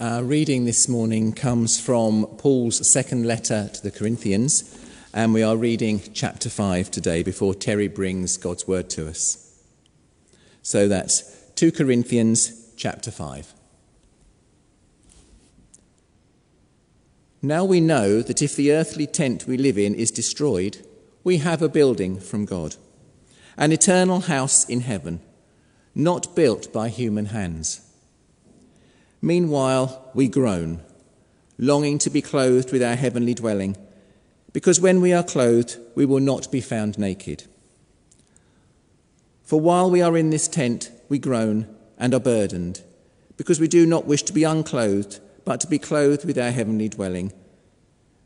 Our 0.00 0.22
reading 0.22 0.64
this 0.64 0.88
morning 0.88 1.32
comes 1.32 1.80
from 1.80 2.24
Paul's 2.38 2.86
second 2.86 3.26
letter 3.26 3.68
to 3.74 3.82
the 3.82 3.90
Corinthians, 3.90 4.78
and 5.12 5.34
we 5.34 5.42
are 5.42 5.56
reading 5.56 6.00
chapter 6.14 6.48
5 6.48 6.88
today 6.88 7.24
before 7.24 7.52
Terry 7.52 7.88
brings 7.88 8.36
God's 8.36 8.68
word 8.68 8.88
to 8.90 9.08
us. 9.08 9.60
So 10.62 10.86
that's 10.86 11.50
2 11.56 11.72
Corinthians 11.72 12.72
chapter 12.76 13.10
5. 13.10 13.52
Now 17.42 17.64
we 17.64 17.80
know 17.80 18.22
that 18.22 18.40
if 18.40 18.54
the 18.54 18.70
earthly 18.70 19.08
tent 19.08 19.48
we 19.48 19.56
live 19.56 19.78
in 19.78 19.96
is 19.96 20.12
destroyed, 20.12 20.78
we 21.24 21.38
have 21.38 21.60
a 21.60 21.68
building 21.68 22.20
from 22.20 22.44
God, 22.44 22.76
an 23.56 23.72
eternal 23.72 24.20
house 24.20 24.64
in 24.68 24.82
heaven, 24.82 25.18
not 25.92 26.36
built 26.36 26.72
by 26.72 26.88
human 26.88 27.26
hands. 27.26 27.80
Meanwhile, 29.20 30.10
we 30.14 30.28
groan, 30.28 30.80
longing 31.58 31.98
to 31.98 32.10
be 32.10 32.22
clothed 32.22 32.72
with 32.72 32.82
our 32.82 32.94
heavenly 32.94 33.34
dwelling, 33.34 33.76
because 34.52 34.80
when 34.80 35.00
we 35.00 35.12
are 35.12 35.24
clothed, 35.24 35.76
we 35.96 36.06
will 36.06 36.20
not 36.20 36.50
be 36.52 36.60
found 36.60 36.98
naked. 36.98 37.44
For 39.42 39.60
while 39.60 39.90
we 39.90 40.02
are 40.02 40.16
in 40.16 40.30
this 40.30 40.46
tent, 40.46 40.90
we 41.08 41.18
groan 41.18 41.66
and 41.98 42.14
are 42.14 42.20
burdened, 42.20 42.82
because 43.36 43.58
we 43.58 43.66
do 43.66 43.86
not 43.86 44.06
wish 44.06 44.22
to 44.24 44.32
be 44.32 44.44
unclothed, 44.44 45.18
but 45.44 45.60
to 45.60 45.66
be 45.66 45.78
clothed 45.78 46.24
with 46.24 46.38
our 46.38 46.52
heavenly 46.52 46.88
dwelling, 46.88 47.32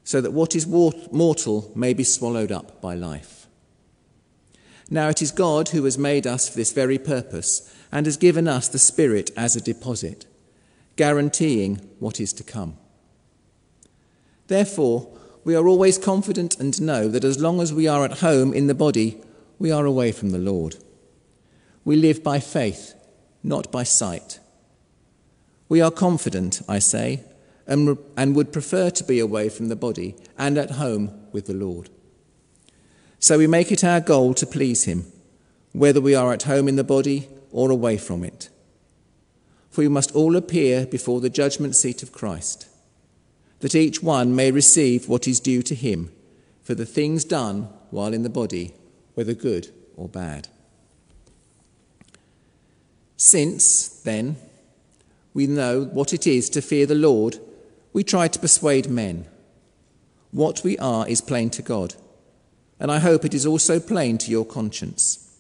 so 0.05 0.21
that 0.21 0.33
what 0.33 0.55
is 0.55 0.67
mortal 0.67 1.73
may 1.75 1.95
be 1.95 2.05
swallowed 2.05 2.53
up 2.53 2.83
by 2.83 2.95
life. 2.95 3.47
Now 4.91 5.09
it 5.09 5.23
is 5.23 5.31
God 5.31 5.71
who 5.71 5.85
has 5.85 5.97
made 5.97 6.27
us 6.27 6.51
for 6.51 6.57
this 6.57 6.73
very 6.73 6.99
purpose 6.99 7.75
and 7.91 8.05
has 8.05 8.19
given 8.19 8.47
us 8.47 8.69
the 8.69 8.79
Spirit 8.79 9.31
as 9.39 9.57
a 9.57 9.61
deposit 9.61 10.27
guaranteeing 10.97 11.77
what 11.99 12.21
is 12.21 12.33
to 12.35 12.45
come. 12.45 12.77
Therefore, 14.49 15.09
we 15.45 15.55
are 15.55 15.67
always 15.67 15.99
confident 15.99 16.59
and 16.61 16.81
know 16.81 17.09
that 17.09 17.25
as 17.25 17.41
long 17.41 17.61
as 17.61 17.73
we 17.73 17.89
are 17.89 18.05
at 18.05 18.19
home 18.19 18.53
in 18.53 18.67
the 18.67 18.75
body, 18.75 19.21
we 19.59 19.71
are 19.71 19.87
away 19.87 20.13
from 20.13 20.31
the 20.31 20.39
Lord. 20.39 20.77
We 21.85 21.97
live 21.97 22.23
by 22.23 22.39
faith, 22.39 22.95
not 23.43 23.73
by 23.73 23.83
sight. 23.83 24.39
We 25.69 25.81
are 25.81 25.91
confident, 25.91 26.61
I 26.69 26.79
say, 26.79 27.25
and, 27.67 27.97
and 28.17 28.37
would 28.37 28.53
prefer 28.53 28.91
to 28.91 29.05
be 29.05 29.19
away 29.19 29.49
from 29.49 29.69
the 29.69 29.77
body 29.77 30.15
and 30.37 30.59
at 30.59 30.73
home 30.73 31.11
with 31.33 31.47
the 31.47 31.55
Lord. 31.55 31.89
So 33.19 33.39
we 33.39 33.47
make 33.47 33.73
it 33.73 33.85
our 33.85 34.01
goal 34.01 34.35
to 34.35 34.47
please 34.47 34.85
Him, 34.85 35.07
whether 35.73 36.01
we 36.01 36.15
are 36.15 36.33
at 36.33 36.43
home 36.43 36.69
in 36.69 36.77
the 36.77 36.85
body 36.85 37.29
or 37.51 37.71
away 37.71 37.97
from 37.97 38.25
it 38.25 38.49
for 39.73 39.81
we 39.81 39.89
must 39.89 40.15
all 40.15 40.37
appear 40.37 40.85
before 40.85 41.21
the 41.21 41.31
judgment 41.31 41.75
seat 41.75 42.03
of 42.03 42.13
Christ, 42.13 42.69
that 43.61 43.75
each 43.75 44.03
one 44.03 44.37
may 44.37 44.53
receive 44.53 45.09
what 45.09 45.27
is 45.27 45.41
due 45.41 45.63
to 45.63 45.75
him 45.75 46.13
for 46.63 46.75
the 46.75 46.87
things 46.87 47.25
done 47.25 47.71
while 47.91 48.13
in 48.13 48.23
the 48.23 48.29
body, 48.29 48.75
whether 49.15 49.33
good 49.33 49.73
or 49.97 50.09
bad. 50.09 50.49
Since, 53.17 53.89
then, 54.03 54.37
we 55.33 55.47
know 55.47 55.85
what 55.85 56.13
it 56.13 56.27
is 56.27 56.51
to 56.51 56.61
fear 56.61 56.85
the 56.85 56.95
Lord, 56.95 57.39
we 57.95 58.05
try 58.05 58.29
to 58.29 58.39
persuade 58.39 58.91
men. 58.91 59.27
What 60.33 60.63
we 60.63 60.77
are 60.79 61.09
is 61.09 61.23
plain 61.23 61.49
to 61.51 61.63
God, 61.63 61.95
and 62.79 62.93
I 62.93 62.99
hope 62.99 63.25
it 63.25 63.33
is 63.33 63.47
also 63.47 63.81
plain 63.81 64.19
to 64.19 64.31
your 64.31 64.45
conscience. 64.45 65.35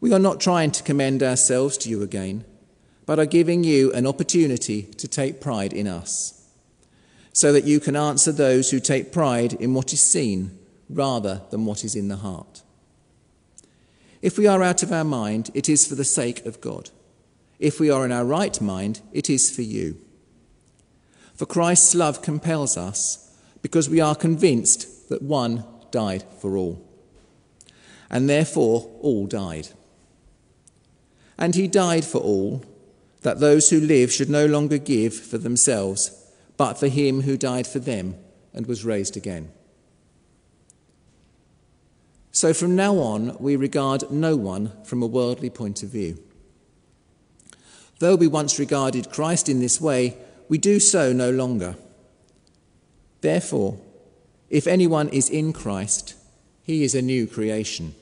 We 0.00 0.12
are 0.12 0.20
not 0.20 0.40
trying 0.40 0.70
to 0.72 0.82
commend 0.84 1.24
ourselves 1.24 1.76
to 1.78 1.88
you 1.88 2.02
again 2.02 2.44
but 3.06 3.18
are 3.18 3.26
giving 3.26 3.64
you 3.64 3.92
an 3.92 4.06
opportunity 4.06 4.82
to 4.82 5.08
take 5.08 5.40
pride 5.40 5.72
in 5.72 5.86
us, 5.86 6.48
so 7.32 7.52
that 7.52 7.64
you 7.64 7.80
can 7.80 7.96
answer 7.96 8.32
those 8.32 8.70
who 8.70 8.80
take 8.80 9.12
pride 9.12 9.54
in 9.54 9.74
what 9.74 9.92
is 9.92 10.00
seen 10.00 10.58
rather 10.88 11.40
than 11.50 11.64
what 11.64 11.84
is 11.84 11.94
in 11.94 12.08
the 12.08 12.16
heart. 12.16 12.62
If 14.20 14.38
we 14.38 14.46
are 14.46 14.62
out 14.62 14.82
of 14.82 14.92
our 14.92 15.04
mind, 15.04 15.50
it 15.54 15.68
is 15.68 15.86
for 15.86 15.94
the 15.94 16.04
sake 16.04 16.46
of 16.46 16.60
God. 16.60 16.90
If 17.58 17.80
we 17.80 17.90
are 17.90 18.04
in 18.04 18.12
our 18.12 18.24
right 18.24 18.60
mind, 18.60 19.00
it 19.12 19.30
is 19.30 19.54
for 19.54 19.62
you. 19.62 20.00
For 21.34 21.46
Christ's 21.46 21.94
love 21.94 22.22
compels 22.22 22.76
us 22.76 23.34
because 23.62 23.88
we 23.88 24.00
are 24.00 24.14
convinced 24.14 25.08
that 25.08 25.22
one 25.22 25.64
died 25.90 26.24
for 26.40 26.56
all. 26.56 26.84
And 28.10 28.28
therefore, 28.28 28.90
all 29.00 29.26
died. 29.26 29.68
And 31.38 31.54
he 31.54 31.66
died 31.66 32.04
for 32.04 32.20
all 32.20 32.64
that 33.22 33.40
those 33.40 33.70
who 33.70 33.80
live 33.80 34.12
should 34.12 34.30
no 34.30 34.46
longer 34.46 34.78
give 34.78 35.14
for 35.14 35.38
themselves, 35.38 36.10
but 36.56 36.74
for 36.74 36.88
him 36.88 37.22
who 37.22 37.36
died 37.36 37.66
for 37.66 37.78
them 37.78 38.16
and 38.52 38.66
was 38.66 38.84
raised 38.84 39.16
again. 39.16 39.50
So 42.32 42.54
from 42.54 42.74
now 42.74 42.96
on, 42.96 43.36
we 43.38 43.56
regard 43.56 44.10
no 44.10 44.36
one 44.36 44.72
from 44.84 45.02
a 45.02 45.06
worldly 45.06 45.50
point 45.50 45.82
of 45.82 45.90
view. 45.90 46.18
Though 47.98 48.16
we 48.16 48.26
once 48.26 48.58
regarded 48.58 49.12
Christ 49.12 49.48
in 49.48 49.60
this 49.60 49.80
way, 49.80 50.16
we 50.48 50.58
do 50.58 50.80
so 50.80 51.12
no 51.12 51.30
longer. 51.30 51.76
Therefore, 53.20 53.78
if 54.50 54.66
anyone 54.66 55.08
is 55.10 55.30
in 55.30 55.52
Christ, 55.52 56.14
he 56.64 56.82
is 56.82 56.94
a 56.94 57.02
new 57.02 57.26
creation. 57.26 57.94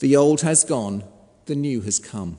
The 0.00 0.16
old 0.16 0.42
has 0.42 0.64
gone, 0.64 1.04
the 1.46 1.54
new 1.54 1.80
has 1.82 1.98
come. 1.98 2.38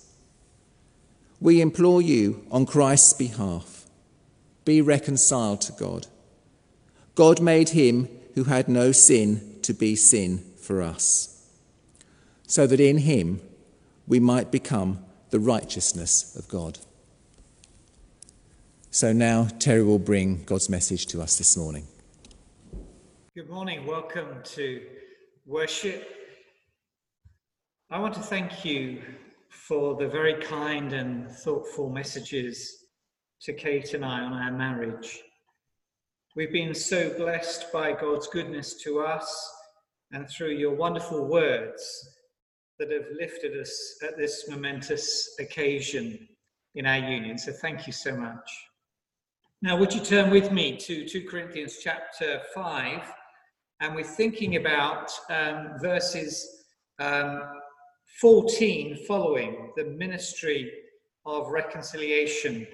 We 1.41 1.59
implore 1.59 2.03
you 2.03 2.45
on 2.51 2.67
Christ's 2.67 3.13
behalf 3.13 3.87
be 4.63 4.79
reconciled 4.79 5.59
to 5.61 5.71
God. 5.71 6.05
God 7.15 7.41
made 7.41 7.69
him 7.69 8.07
who 8.35 8.43
had 8.43 8.69
no 8.69 8.91
sin 8.91 9.57
to 9.63 9.73
be 9.73 9.95
sin 9.95 10.45
for 10.61 10.83
us, 10.83 11.49
so 12.45 12.67
that 12.67 12.79
in 12.79 12.99
him 12.99 13.41
we 14.07 14.19
might 14.19 14.51
become 14.51 15.03
the 15.31 15.39
righteousness 15.39 16.35
of 16.35 16.47
God. 16.47 16.77
So 18.91 19.11
now 19.11 19.47
Terry 19.57 19.83
will 19.83 19.99
bring 19.99 20.43
God's 20.43 20.69
message 20.69 21.07
to 21.07 21.21
us 21.23 21.39
this 21.39 21.57
morning. 21.57 21.87
Good 23.35 23.49
morning. 23.49 23.87
Welcome 23.87 24.27
to 24.43 24.81
worship. 25.47 26.07
I 27.89 27.99
want 27.99 28.13
to 28.13 28.21
thank 28.21 28.63
you 28.63 29.01
for 29.51 29.95
the 29.95 30.07
very 30.07 30.35
kind 30.35 30.93
and 30.93 31.29
thoughtful 31.29 31.89
messages 31.89 32.85
to 33.41 33.53
Kate 33.53 33.93
and 33.93 34.05
I 34.05 34.21
on 34.21 34.33
our 34.33 34.51
marriage. 34.51 35.21
We've 36.35 36.53
been 36.53 36.73
so 36.73 37.09
blessed 37.17 37.71
by 37.73 37.91
God's 37.91 38.27
goodness 38.27 38.75
to 38.83 39.01
us 39.01 39.53
and 40.13 40.29
through 40.29 40.51
your 40.51 40.73
wonderful 40.73 41.27
words 41.27 42.09
that 42.79 42.91
have 42.91 43.07
lifted 43.19 43.59
us 43.59 43.97
at 44.01 44.17
this 44.17 44.47
momentous 44.49 45.35
occasion 45.39 46.29
in 46.75 46.85
our 46.85 46.99
union. 46.99 47.37
So 47.37 47.51
thank 47.51 47.85
you 47.85 47.93
so 47.93 48.15
much. 48.15 48.49
Now, 49.61 49.77
would 49.77 49.93
you 49.93 49.99
turn 49.99 50.31
with 50.31 50.51
me 50.51 50.77
to 50.77 51.07
2 51.07 51.27
Corinthians 51.29 51.79
chapter 51.83 52.41
5? 52.55 53.01
And 53.81 53.95
we're 53.95 54.03
thinking 54.03 54.55
about 54.55 55.11
um, 55.29 55.73
verses 55.81 56.63
um, 56.99 57.60
14 58.19 59.05
following 59.07 59.71
the 59.77 59.85
ministry 59.85 60.71
of 61.25 61.49
reconciliation. 61.49 62.67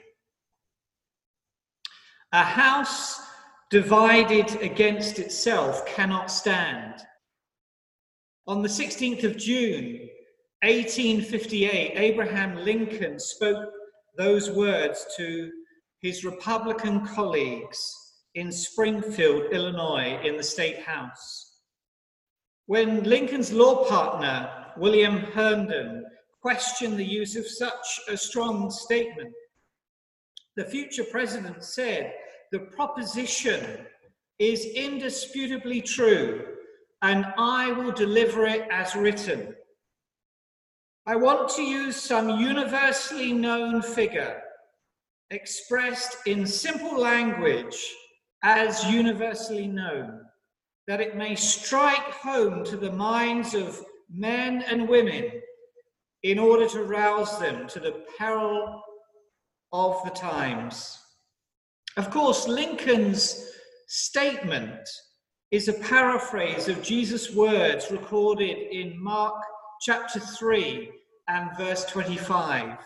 A 2.34 2.44
house 2.44 3.22
divided 3.70 4.62
against 4.62 5.20
itself 5.20 5.86
cannot 5.86 6.32
stand. 6.32 7.02
On 8.48 8.62
the 8.62 8.70
16th 8.70 9.24
of 9.24 9.38
June, 9.38 10.10
1858, 10.64 11.94
Abraham 11.96 12.58
Lincoln 12.58 13.20
spoke 13.20 13.70
those 14.18 14.50
words 14.50 15.06
to 15.18 15.52
his 16.02 16.26
Republican 16.26 17.06
colleagues 17.06 17.80
in 18.36 18.52
Springfield, 18.52 19.52
Illinois, 19.52 20.20
in 20.24 20.38
the 20.38 20.44
State 20.44 20.80
House. 20.80 21.58
When 22.66 23.04
Lincoln's 23.04 23.52
law 23.52 23.88
partner, 23.88 24.57
William 24.78 25.18
Herndon, 25.18 26.06
questioned 26.42 26.98
the 26.98 27.06
use 27.06 27.36
of 27.36 27.48
such 27.48 28.00
a 28.08 28.16
strong 28.16 28.70
statement. 28.70 29.34
The 30.56 30.66
future 30.66 31.04
president 31.04 31.64
said 31.64 32.14
the 32.52 32.60
proposition 32.60 33.86
is 34.40 34.66
indisputably 34.66 35.82
true, 35.82 36.46
and 37.02 37.26
I 37.38 37.72
will 37.72 37.92
deliver 37.92 38.46
it 38.46 38.68
as 38.72 38.96
written. 38.96 39.56
I 41.06 41.16
want 41.16 41.50
to 41.56 41.62
use 41.62 41.96
some 41.96 42.40
universally 42.40 43.34
known 43.34 43.82
figure 43.82 44.42
expressed 45.30 46.18
in 46.26 46.46
simple 46.46 47.00
language 47.00 47.78
as 48.44 48.86
universally 48.86 49.68
known, 49.68 50.22
that 50.88 51.02
it 51.02 51.18
may 51.18 51.36
strike 51.36 52.14
home 52.14 52.64
to 52.64 52.78
the 52.78 52.92
minds 52.92 53.54
of 53.54 53.84
men 54.14 54.64
and 54.64 54.88
women 54.88 55.32
in 56.24 56.40
order 56.40 56.68
to 56.68 56.84
rouse 56.84 57.40
them 57.40 57.68
to 57.68 57.80
the 57.80 58.04
peril 58.18 58.82
of 59.74 60.02
the 60.04 60.12
times. 60.12 61.00
Of 61.98 62.10
course, 62.12 62.48
Lincoln's 62.48 63.50
statement 63.88 64.88
is 65.52 65.68
a 65.68 65.74
paraphrase 65.74 66.68
of 66.68 66.84
Jesus' 66.84 67.34
words 67.34 67.92
recorded 67.92 68.58
in 68.72 69.02
Mark 69.02 69.42
chapter 69.82 70.20
3 70.20 70.92
and 71.28 71.50
verse 71.58 71.86
25. 71.86 72.78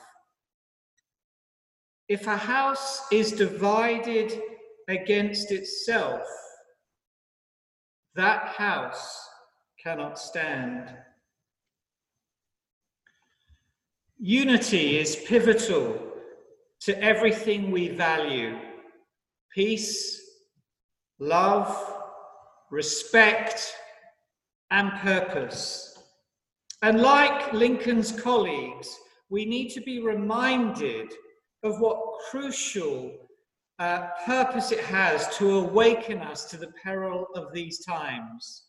If 2.08 2.28
a 2.28 2.38
house 2.38 3.04
is 3.12 3.32
divided 3.32 4.42
against 4.88 5.52
itself, 5.52 6.28
that 8.16 8.48
house 8.48 9.28
cannot 9.82 10.20
stand. 10.20 10.94
Unity 14.24 15.00
is 15.00 15.16
pivotal 15.16 16.00
to 16.80 17.04
everything 17.04 17.72
we 17.72 17.90
value 17.90 18.56
peace, 19.52 20.22
love, 21.20 21.76
respect, 22.70 23.74
and 24.70 24.92
purpose. 25.00 26.04
And 26.84 27.02
like 27.02 27.52
Lincoln's 27.52 28.12
colleagues, 28.12 28.96
we 29.32 29.44
need 29.44 29.70
to 29.72 29.82
be 29.82 30.04
reminded 30.04 31.12
of 31.64 31.80
what 31.80 32.00
crucial 32.30 33.12
uh, 33.80 34.10
purpose 34.24 34.72
it 34.72 34.82
has 34.82 35.36
to 35.38 35.58
awaken 35.58 36.20
us 36.20 36.46
to 36.52 36.58
the 36.58 36.72
peril 36.84 37.26
of 37.34 37.52
these 37.54 37.84
times. 37.84 38.66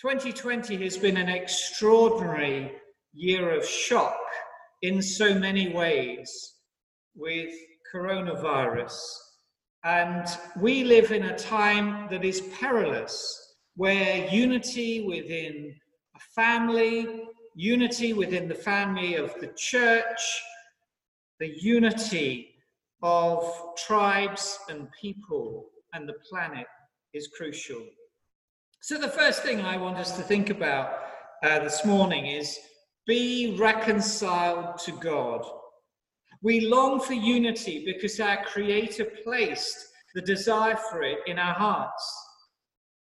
2020 0.00 0.84
has 0.84 0.96
been 0.96 1.16
an 1.16 1.28
extraordinary 1.28 2.70
year 3.12 3.50
of 3.50 3.66
shock 3.66 4.16
in 4.82 5.00
so 5.00 5.34
many 5.34 5.72
ways 5.72 6.54
with 7.14 7.54
coronavirus. 7.94 8.98
And 9.84 10.26
we 10.60 10.84
live 10.84 11.12
in 11.12 11.24
a 11.24 11.38
time 11.38 12.08
that 12.10 12.24
is 12.24 12.40
perilous, 12.60 13.54
where 13.76 14.28
unity 14.28 15.02
within 15.06 15.74
a 16.14 16.20
family, 16.34 17.24
unity 17.54 18.12
within 18.12 18.48
the 18.48 18.54
family 18.54 19.14
of 19.14 19.34
the 19.40 19.52
church, 19.56 20.20
the 21.40 21.52
unity 21.60 22.54
of 23.02 23.74
tribes 23.76 24.58
and 24.68 24.88
people 25.00 25.66
and 25.92 26.08
the 26.08 26.14
planet 26.28 26.66
is 27.12 27.28
crucial. 27.36 27.82
So, 28.80 28.98
the 28.98 29.08
first 29.08 29.42
thing 29.42 29.60
I 29.60 29.76
want 29.76 29.96
us 29.96 30.16
to 30.16 30.22
think 30.22 30.50
about 30.50 30.98
uh, 31.42 31.58
this 31.58 31.84
morning 31.84 32.26
is 32.26 32.58
be 33.06 33.56
reconciled 33.58 34.78
to 34.78 34.92
God. 34.92 35.44
We 36.42 36.60
long 36.60 37.00
for 37.00 37.14
unity 37.14 37.84
because 37.84 38.18
our 38.20 38.44
Creator 38.44 39.06
placed 39.24 39.76
the 40.14 40.22
desire 40.22 40.76
for 40.76 41.02
it 41.02 41.18
in 41.26 41.38
our 41.38 41.54
hearts. 41.54 42.26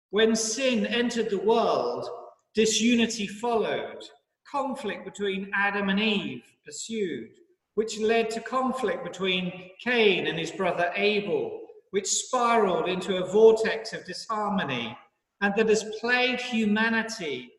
When 0.09 0.35
sin 0.35 0.85
entered 0.85 1.29
the 1.29 1.39
world, 1.39 2.07
disunity 2.55 3.27
followed. 3.27 4.03
Conflict 4.49 5.05
between 5.05 5.51
Adam 5.55 5.89
and 5.89 5.99
Eve 5.99 6.43
pursued, 6.65 7.29
which 7.75 7.99
led 7.99 8.29
to 8.31 8.41
conflict 8.41 9.03
between 9.03 9.69
Cain 9.83 10.27
and 10.27 10.37
his 10.37 10.51
brother 10.51 10.91
Abel, 10.95 11.61
which 11.91 12.07
spiraled 12.07 12.89
into 12.89 13.17
a 13.17 13.31
vortex 13.31 13.93
of 13.93 14.05
disharmony 14.05 14.97
and 15.41 15.53
that 15.55 15.69
has 15.69 15.83
plagued 15.99 16.41
humanity 16.41 17.51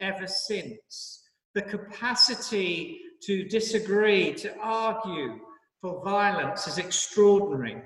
ever 0.00 0.26
since 0.26 1.25
the 1.56 1.62
capacity 1.62 3.00
to 3.22 3.48
disagree, 3.48 4.34
to 4.34 4.54
argue 4.60 5.40
for 5.80 6.04
violence 6.04 6.68
is 6.68 6.76
extraordinary. 6.76 7.82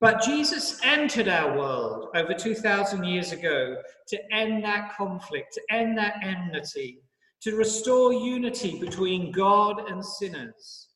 But 0.00 0.22
Jesus 0.22 0.80
entered 0.82 1.28
our 1.28 1.58
world 1.58 2.06
over 2.14 2.32
2,000 2.32 3.04
years 3.04 3.32
ago 3.32 3.76
to 4.08 4.34
end 4.34 4.64
that 4.64 4.96
conflict, 4.96 5.52
to 5.52 5.60
end 5.70 5.98
that 5.98 6.14
enmity, 6.22 7.02
to 7.42 7.56
restore 7.56 8.14
unity 8.14 8.80
between 8.80 9.32
God 9.32 9.90
and 9.90 10.02
sinners. 10.02 10.88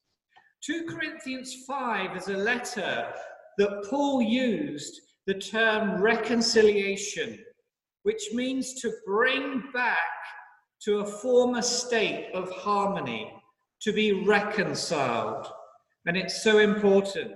2 0.65 0.87
Corinthians 0.89 1.65
5 1.67 2.17
is 2.17 2.29
a 2.29 2.39
letter 2.39 3.12
that 3.59 3.87
Paul 3.91 4.23
used 4.23 4.99
the 5.27 5.35
term 5.35 6.00
reconciliation, 6.00 7.39
which 8.05 8.31
means 8.33 8.81
to 8.81 8.91
bring 9.05 9.62
back 9.75 9.99
to 10.84 11.00
a 11.00 11.06
former 11.06 11.62
state 11.62 12.31
of 12.34 12.50
harmony, 12.50 13.32
to 13.81 13.93
be 13.93 14.25
reconciled. 14.25 15.46
And 16.06 16.17
it's 16.17 16.43
so 16.43 16.58
important. 16.58 17.32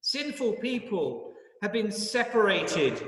Sinful 0.00 0.54
people 0.54 1.32
have 1.62 1.72
been 1.72 1.90
separated 1.90 3.02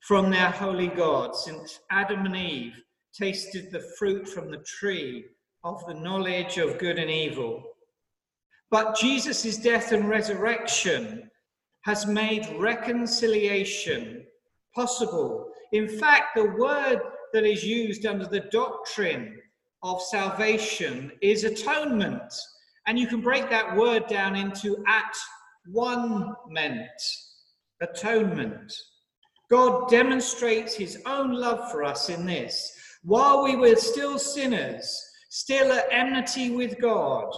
from 0.00 0.30
their 0.30 0.50
holy 0.50 0.88
God 0.88 1.36
since 1.36 1.80
Adam 1.90 2.26
and 2.26 2.36
Eve 2.36 2.82
tasted 3.14 3.70
the 3.70 3.84
fruit 3.98 4.28
from 4.28 4.50
the 4.50 4.64
tree 4.66 5.26
of 5.64 5.84
the 5.86 5.94
knowledge 5.94 6.58
of 6.58 6.78
good 6.78 6.98
and 6.98 7.10
evil. 7.10 7.62
But 8.70 8.96
Jesus' 8.96 9.58
death 9.58 9.92
and 9.92 10.08
resurrection 10.08 11.30
has 11.82 12.06
made 12.06 12.48
reconciliation 12.58 14.24
possible. 14.74 15.50
In 15.72 15.88
fact, 15.88 16.34
the 16.34 16.50
word 16.58 17.00
that 17.32 17.44
is 17.44 17.64
used 17.64 18.06
under 18.06 18.26
the 18.26 18.48
doctrine 18.50 19.38
of 19.82 20.00
salvation 20.02 21.12
is 21.20 21.44
atonement. 21.44 22.32
And 22.86 22.98
you 22.98 23.06
can 23.06 23.20
break 23.20 23.48
that 23.50 23.76
word 23.76 24.06
down 24.06 24.36
into 24.36 24.82
at 24.86 25.14
one 25.66 26.34
meant 26.48 26.90
atonement. 27.80 28.72
God 29.50 29.88
demonstrates 29.90 30.74
his 30.74 30.98
own 31.06 31.32
love 31.32 31.70
for 31.70 31.84
us 31.84 32.08
in 32.08 32.24
this. 32.26 32.72
While 33.02 33.42
we 33.42 33.56
were 33.56 33.76
still 33.76 34.18
sinners, 34.18 34.98
still 35.30 35.72
at 35.72 35.86
enmity 35.90 36.50
with 36.50 36.80
God, 36.80 37.32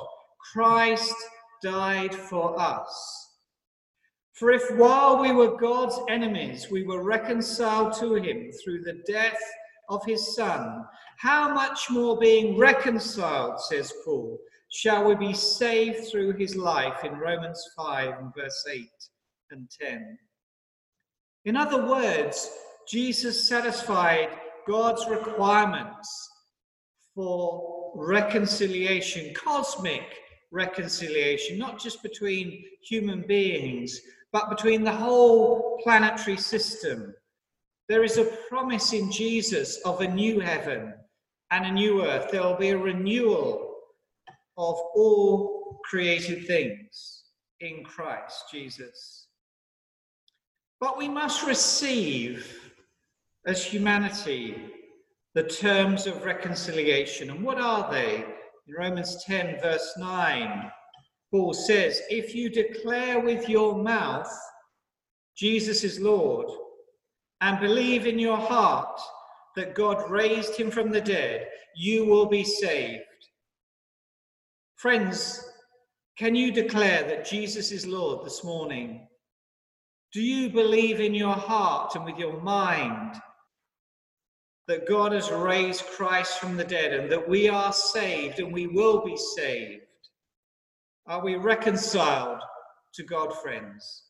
Christ 0.53 1.15
died 1.63 2.15
for 2.15 2.59
us. 2.61 3.31
For 4.35 4.51
if 4.51 4.63
while 4.77 5.21
we 5.21 5.33
were 5.33 5.57
God's 5.57 5.99
enemies, 6.09 6.69
we 6.71 6.85
were 6.85 7.03
reconciled 7.03 7.95
to 7.95 8.15
him 8.15 8.51
through 8.53 8.83
the 8.83 9.01
death 9.07 9.39
of 9.89 10.05
his 10.05 10.35
Son, 10.35 10.85
how 11.19 11.53
much 11.53 11.91
more 11.91 12.19
being 12.19 12.57
reconciled, 12.57 13.61
says 13.61 13.93
Paul, 14.05 14.39
shall 14.71 15.05
we 15.05 15.15
be 15.15 15.33
saved 15.33 16.09
through 16.09 16.33
his 16.33 16.57
life 16.57 17.05
in 17.05 17.19
Romans 17.19 17.63
5 17.77 18.19
and 18.19 18.35
verse 18.35 18.67
8 18.71 18.89
and 19.51 19.71
10. 19.81 20.19
In 21.45 21.57
other 21.57 21.87
words, 21.87 22.51
Jesus 22.89 23.47
satisfied 23.47 24.31
God's 24.67 25.07
requirements 25.09 26.31
for 27.15 27.93
reconciliation, 27.95 29.33
cosmic 29.35 30.03
reconciliation, 30.51 31.59
not 31.59 31.79
just 31.79 32.03
between 32.03 32.65
human 32.83 33.23
beings, 33.23 34.01
but 34.33 34.51
between 34.51 34.83
the 34.83 34.93
whole 34.93 35.79
planetary 35.83 36.37
system 36.37 37.15
there 37.89 38.05
is 38.05 38.19
a 38.19 38.25
promise 38.49 38.93
in 38.93 39.11
Jesus 39.11 39.79
of 39.85 40.01
a 40.01 40.09
new 40.09 40.41
heaven 40.41 40.95
and 41.51 41.67
a 41.67 41.73
new 41.73 42.05
earth. 42.05 42.31
There 42.31 42.43
will 42.43 42.57
be 42.57 42.71
a 42.71 42.79
renewal 42.79 43.75
of 44.57 44.77
all 44.95 45.81
created 45.85 46.47
things 46.47 47.25
in 47.61 47.85
Christ 47.85 48.45
Jesus. 48.51 49.29
But 50.81 50.99
we 50.99 51.09
must 51.09 51.47
receive 51.47 52.73
as 53.47 53.65
humanity 53.65 54.57
the 55.35 55.43
terms 55.43 56.07
of 56.07 56.25
reconciliation. 56.25 57.31
And 57.31 57.43
what 57.43 57.61
are 57.61 57.91
they? 57.91 58.25
In 58.67 58.75
Romans 58.79 59.23
10, 59.25 59.61
verse 59.61 59.93
9, 59.99 60.71
Paul 61.31 61.53
says, 61.53 62.01
If 62.09 62.35
you 62.35 62.49
declare 62.49 63.21
with 63.21 63.49
your 63.49 63.77
mouth 63.77 64.31
Jesus 65.37 65.83
is 65.83 65.99
Lord, 65.99 66.47
and 67.45 67.61
believe 67.61 68.07
in 68.07 68.19
your 68.19 68.39
heart 68.39 68.99
that 69.55 69.75
God 69.75 70.11
raised 70.11 70.57
him 70.57 70.71
from 70.71 70.91
the 70.91 71.01
dead, 71.01 71.47
you 71.77 72.07
will 72.07 72.25
be 72.25 72.43
saved. 72.43 73.03
Friends, 74.77 75.47
can 76.17 76.35
you 76.35 76.51
declare 76.51 77.03
that 77.03 77.27
Jesus 77.27 77.71
is 77.71 77.87
Lord 77.87 78.25
this 78.25 78.43
morning 78.45 79.07
Do 80.15 80.23
you 80.23 80.49
believe 80.49 81.01
in 81.01 81.13
your 81.13 81.35
heart 81.35 81.97
and 81.97 82.05
with 82.07 82.17
your 82.17 82.41
mind 82.41 83.17
that 84.67 84.89
God 84.89 85.13
has 85.13 85.31
raised 85.31 85.85
Christ 85.85 86.39
from 86.39 86.57
the 86.57 86.65
dead 86.65 86.95
and 86.95 87.13
that 87.13 87.29
we 87.29 87.51
are 87.51 87.75
saved 87.75 88.39
and 88.39 88.55
we 88.55 88.69
will 88.69 89.05
be 89.05 89.19
saved? 89.37 89.83
Are 91.07 91.23
we 91.23 91.35
reconciled 91.35 92.41
to 92.95 93.03
God, 93.03 93.37
friends? 93.43 94.05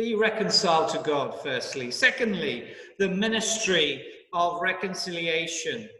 Be 0.00 0.14
reconciled 0.14 0.88
to 0.92 0.98
God, 1.00 1.42
firstly. 1.42 1.90
Secondly, 1.90 2.72
the 2.98 3.10
ministry 3.10 4.02
of 4.32 4.62
reconciliation. 4.62 5.90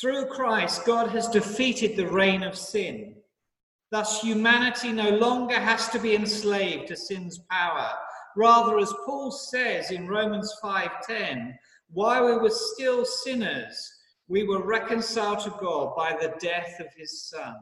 Through 0.00 0.26
Christ, 0.26 0.84
God 0.84 1.08
has 1.08 1.26
defeated 1.26 1.96
the 1.96 2.06
reign 2.06 2.44
of 2.44 2.56
sin. 2.56 3.16
Thus, 3.90 4.20
humanity 4.20 4.92
no 4.92 5.10
longer 5.10 5.58
has 5.58 5.88
to 5.88 5.98
be 5.98 6.14
enslaved 6.14 6.86
to 6.86 6.96
sin's 6.96 7.40
power. 7.50 7.90
Rather, 8.36 8.78
as 8.78 8.94
Paul 9.04 9.32
says 9.32 9.90
in 9.90 10.06
Romans 10.06 10.54
5:10, 10.62 11.58
while 11.90 12.24
we 12.24 12.36
were 12.36 12.50
still 12.50 13.04
sinners, 13.04 13.76
we 14.28 14.44
were 14.44 14.64
reconciled 14.64 15.40
to 15.40 15.50
God 15.58 15.96
by 15.96 16.12
the 16.12 16.36
death 16.38 16.78
of 16.78 16.94
his 16.96 17.28
Son. 17.28 17.56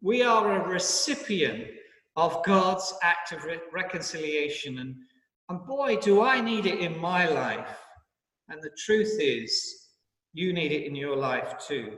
We 0.00 0.24
are 0.24 0.56
a 0.56 0.68
recipient 0.68 1.68
of 2.16 2.44
God's 2.44 2.92
act 3.02 3.32
of 3.32 3.44
re- 3.44 3.60
reconciliation. 3.72 4.78
And, 4.78 4.94
and 5.48 5.66
boy, 5.66 5.96
do 5.96 6.22
I 6.22 6.40
need 6.40 6.66
it 6.66 6.80
in 6.80 6.98
my 6.98 7.28
life. 7.28 7.78
And 8.48 8.62
the 8.62 8.70
truth 8.84 9.16
is, 9.18 9.88
you 10.34 10.52
need 10.52 10.72
it 10.72 10.86
in 10.86 10.94
your 10.94 11.16
life 11.16 11.54
too. 11.66 11.96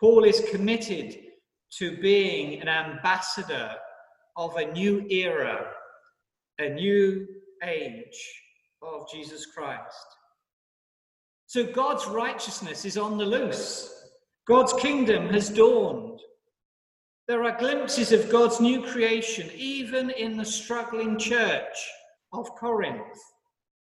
Paul 0.00 0.24
is 0.24 0.48
committed 0.50 1.16
to 1.78 1.96
being 1.98 2.60
an 2.60 2.68
ambassador 2.68 3.72
of 4.36 4.56
a 4.56 4.72
new 4.72 5.06
era, 5.10 5.66
a 6.58 6.68
new 6.68 7.26
age 7.64 8.42
of 8.82 9.10
Jesus 9.10 9.46
Christ. 9.46 10.06
So 11.46 11.64
God's 11.64 12.06
righteousness 12.06 12.84
is 12.84 12.98
on 12.98 13.18
the 13.18 13.24
loose. 13.24 13.92
God's 14.46 14.72
kingdom 14.74 15.28
has 15.30 15.48
dawned. 15.48 16.20
There 17.28 17.42
are 17.42 17.58
glimpses 17.58 18.12
of 18.12 18.30
God's 18.30 18.60
new 18.60 18.82
creation, 18.82 19.50
even 19.56 20.10
in 20.10 20.36
the 20.36 20.44
struggling 20.44 21.18
church 21.18 21.76
of 22.32 22.48
Corinth. 22.54 23.18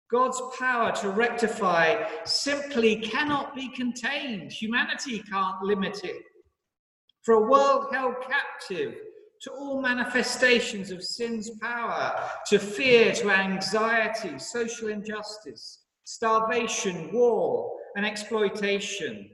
God's 0.10 0.42
power 0.58 0.94
to 1.02 1.10
rectify 1.10 2.06
simply 2.24 2.96
cannot 3.02 3.54
be 3.54 3.68
contained. 3.76 4.54
Humanity 4.54 5.22
can't 5.30 5.62
limit 5.62 6.06
it. 6.06 6.24
For 7.24 7.34
a 7.34 7.50
world 7.50 7.88
held 7.92 8.16
captive 8.22 8.96
to 9.42 9.52
all 9.52 9.82
manifestations 9.82 10.90
of 10.92 11.04
sin's 11.04 11.50
power, 11.60 12.16
to 12.48 12.58
fear, 12.58 13.12
to 13.16 13.30
anxiety, 13.30 14.40
social 14.40 14.88
injustice, 14.88 15.84
starvation, 16.06 17.12
war, 17.12 17.74
and 17.98 18.06
exploitation. 18.06 19.30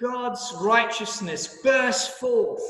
God's 0.00 0.54
righteousness 0.60 1.58
bursts 1.62 2.18
forth. 2.18 2.62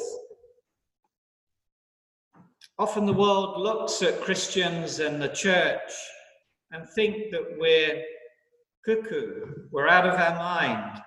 Often 2.79 3.07
the 3.07 3.13
world 3.13 3.61
looks 3.61 4.03
at 4.03 4.21
Christians 4.21 4.99
and 4.99 5.23
the 5.23 5.29
church 5.29 5.93
and 6.73 6.89
think 6.95 7.31
that 7.31 7.57
we're 7.59 8.03
cuckoo, 8.85 9.47
we're 9.71 9.87
out 9.87 10.09
of 10.09 10.15
our 10.15 10.35
mind. 10.37 11.01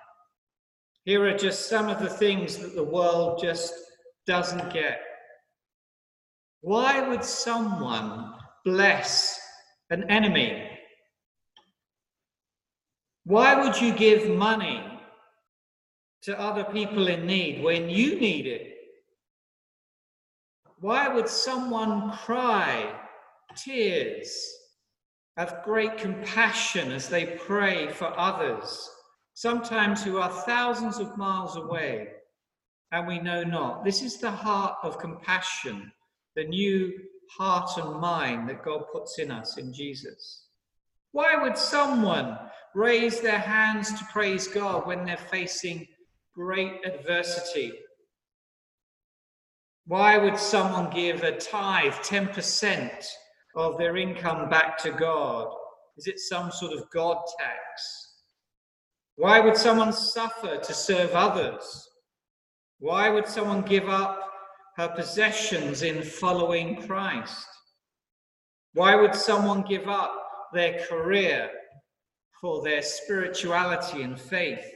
Here 1.04 1.26
are 1.26 1.36
just 1.36 1.68
some 1.68 1.88
of 1.88 1.98
the 1.98 2.08
things 2.08 2.56
that 2.58 2.74
the 2.74 2.84
world 2.84 3.38
just 3.42 3.74
doesn't 4.26 4.72
get. 4.72 5.00
Why 6.62 7.06
would 7.06 7.24
someone 7.24 8.32
bless 8.64 9.38
an 9.90 10.08
enemy? 10.10 10.70
Why 13.24 13.62
would 13.62 13.78
you 13.78 13.92
give 13.92 14.30
money 14.30 14.93
to 16.24 16.40
other 16.40 16.64
people 16.64 17.08
in 17.08 17.26
need 17.26 17.62
when 17.62 17.88
you 17.90 18.18
need 18.18 18.46
it? 18.46 18.74
Why 20.80 21.08
would 21.08 21.28
someone 21.28 22.12
cry 22.12 22.92
tears 23.56 24.34
of 25.36 25.62
great 25.64 25.98
compassion 25.98 26.92
as 26.92 27.08
they 27.08 27.26
pray 27.26 27.88
for 27.88 28.18
others, 28.18 28.90
sometimes 29.34 30.02
who 30.02 30.18
are 30.18 30.30
thousands 30.30 30.98
of 30.98 31.16
miles 31.18 31.56
away 31.56 32.08
and 32.92 33.06
we 33.06 33.18
know 33.18 33.42
not? 33.42 33.84
This 33.84 34.02
is 34.02 34.18
the 34.18 34.30
heart 34.30 34.76
of 34.82 34.98
compassion, 34.98 35.92
the 36.36 36.44
new 36.44 36.92
heart 37.36 37.70
and 37.76 38.00
mind 38.00 38.48
that 38.48 38.64
God 38.64 38.84
puts 38.92 39.18
in 39.18 39.30
us 39.30 39.58
in 39.58 39.74
Jesus. 39.74 40.46
Why 41.12 41.36
would 41.36 41.58
someone 41.58 42.38
raise 42.74 43.20
their 43.20 43.38
hands 43.38 43.92
to 43.98 44.04
praise 44.06 44.48
God 44.48 44.86
when 44.86 45.04
they're 45.04 45.16
facing 45.16 45.86
great 46.34 46.84
adversity? 46.84 47.72
Why 49.86 50.18
would 50.18 50.38
someone 50.38 50.90
give 50.90 51.22
a 51.22 51.36
tithe, 51.36 51.92
10% 51.92 53.06
of 53.56 53.78
their 53.78 53.96
income 53.96 54.48
back 54.48 54.78
to 54.78 54.90
God? 54.90 55.48
Is 55.96 56.06
it 56.06 56.18
some 56.18 56.50
sort 56.50 56.72
of 56.72 56.90
God 56.90 57.18
tax? 57.38 58.14
Why 59.16 59.40
would 59.40 59.56
someone 59.56 59.92
suffer 59.92 60.56
to 60.56 60.74
serve 60.74 61.12
others? 61.12 61.88
Why 62.78 63.10
would 63.10 63.28
someone 63.28 63.62
give 63.62 63.88
up 63.88 64.20
her 64.76 64.88
possessions 64.88 65.82
in 65.82 66.02
following 66.02 66.82
Christ? 66.82 67.46
Why 68.72 68.96
would 68.96 69.14
someone 69.14 69.62
give 69.62 69.88
up 69.88 70.12
their 70.52 70.80
career 70.86 71.48
for 72.40 72.62
their 72.64 72.82
spirituality 72.82 74.02
and 74.02 74.20
faith? 74.20 74.73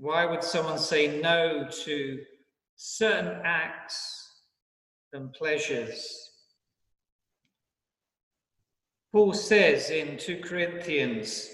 Why 0.00 0.24
would 0.24 0.42
someone 0.42 0.78
say 0.78 1.20
no 1.20 1.68
to 1.84 2.18
certain 2.76 3.42
acts 3.44 4.30
and 5.12 5.30
pleasures? 5.34 6.30
Paul 9.12 9.34
says 9.34 9.90
in 9.90 10.16
2 10.16 10.38
Corinthians 10.38 11.50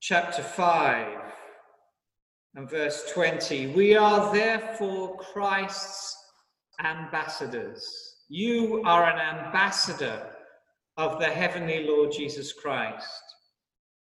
chapter 0.00 0.42
5 0.42 1.18
and 2.56 2.68
verse 2.68 3.10
20, 3.14 3.68
we 3.68 3.96
are 3.96 4.34
therefore 4.34 5.16
Christ's 5.16 6.14
ambassadors. 6.84 8.16
You 8.28 8.82
are 8.84 9.10
an 9.10 9.18
ambassador 9.18 10.26
of 10.98 11.18
the 11.18 11.30
heavenly 11.30 11.84
Lord 11.84 12.12
Jesus 12.12 12.52
Christ. 12.52 13.24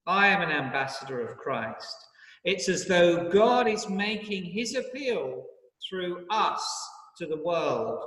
I 0.07 0.27
am 0.27 0.41
an 0.41 0.51
ambassador 0.51 1.19
of 1.19 1.35
Christ. 1.35 2.04
It's 2.45 2.69
as 2.69 2.85
though 2.85 3.27
God 3.29 3.67
is 3.67 3.89
making 3.89 4.45
his 4.45 4.75
appeal 4.75 5.43
through 5.89 6.27
us 6.29 6.63
to 7.17 7.25
the 7.25 7.41
world. 7.43 7.99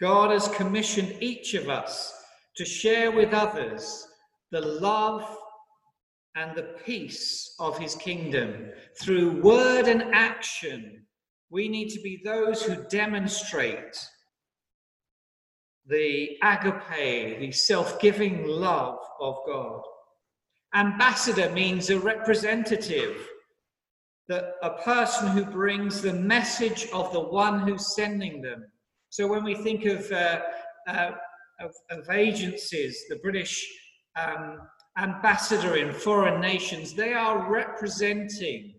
God 0.00 0.30
has 0.30 0.48
commissioned 0.48 1.16
each 1.20 1.52
of 1.52 1.68
us 1.68 2.14
to 2.56 2.64
share 2.64 3.12
with 3.12 3.34
others 3.34 4.08
the 4.52 4.62
love 4.62 5.36
and 6.34 6.56
the 6.56 6.74
peace 6.84 7.54
of 7.60 7.78
his 7.78 7.94
kingdom 7.94 8.70
through 9.00 9.42
word 9.42 9.86
and 9.86 10.14
action. 10.14 11.04
We 11.50 11.68
need 11.68 11.90
to 11.90 12.00
be 12.00 12.22
those 12.24 12.62
who 12.62 12.88
demonstrate 12.88 13.98
the 15.86 16.38
agape, 16.42 17.38
the 17.38 17.52
self 17.52 18.00
giving 18.00 18.46
love 18.46 18.98
of 19.20 19.36
God. 19.46 19.82
Ambassador 20.74 21.50
means 21.50 21.90
a 21.90 21.98
representative, 21.98 23.28
that 24.28 24.54
a 24.62 24.70
person 24.82 25.28
who 25.28 25.44
brings 25.44 26.00
the 26.00 26.12
message 26.12 26.88
of 26.92 27.12
the 27.12 27.20
one 27.20 27.60
who's 27.60 27.94
sending 27.94 28.40
them. 28.40 28.64
So 29.10 29.28
when 29.28 29.44
we 29.44 29.54
think 29.54 29.84
of, 29.84 30.10
uh, 30.10 30.40
uh, 30.88 31.10
of, 31.60 31.72
of, 31.90 32.10
agencies, 32.10 33.04
the 33.08 33.16
British 33.16 33.64
um, 34.16 34.58
ambassador 34.98 35.76
in 35.76 35.92
foreign 35.92 36.40
nations, 36.40 36.94
they 36.94 37.12
are 37.12 37.50
representing 37.50 38.74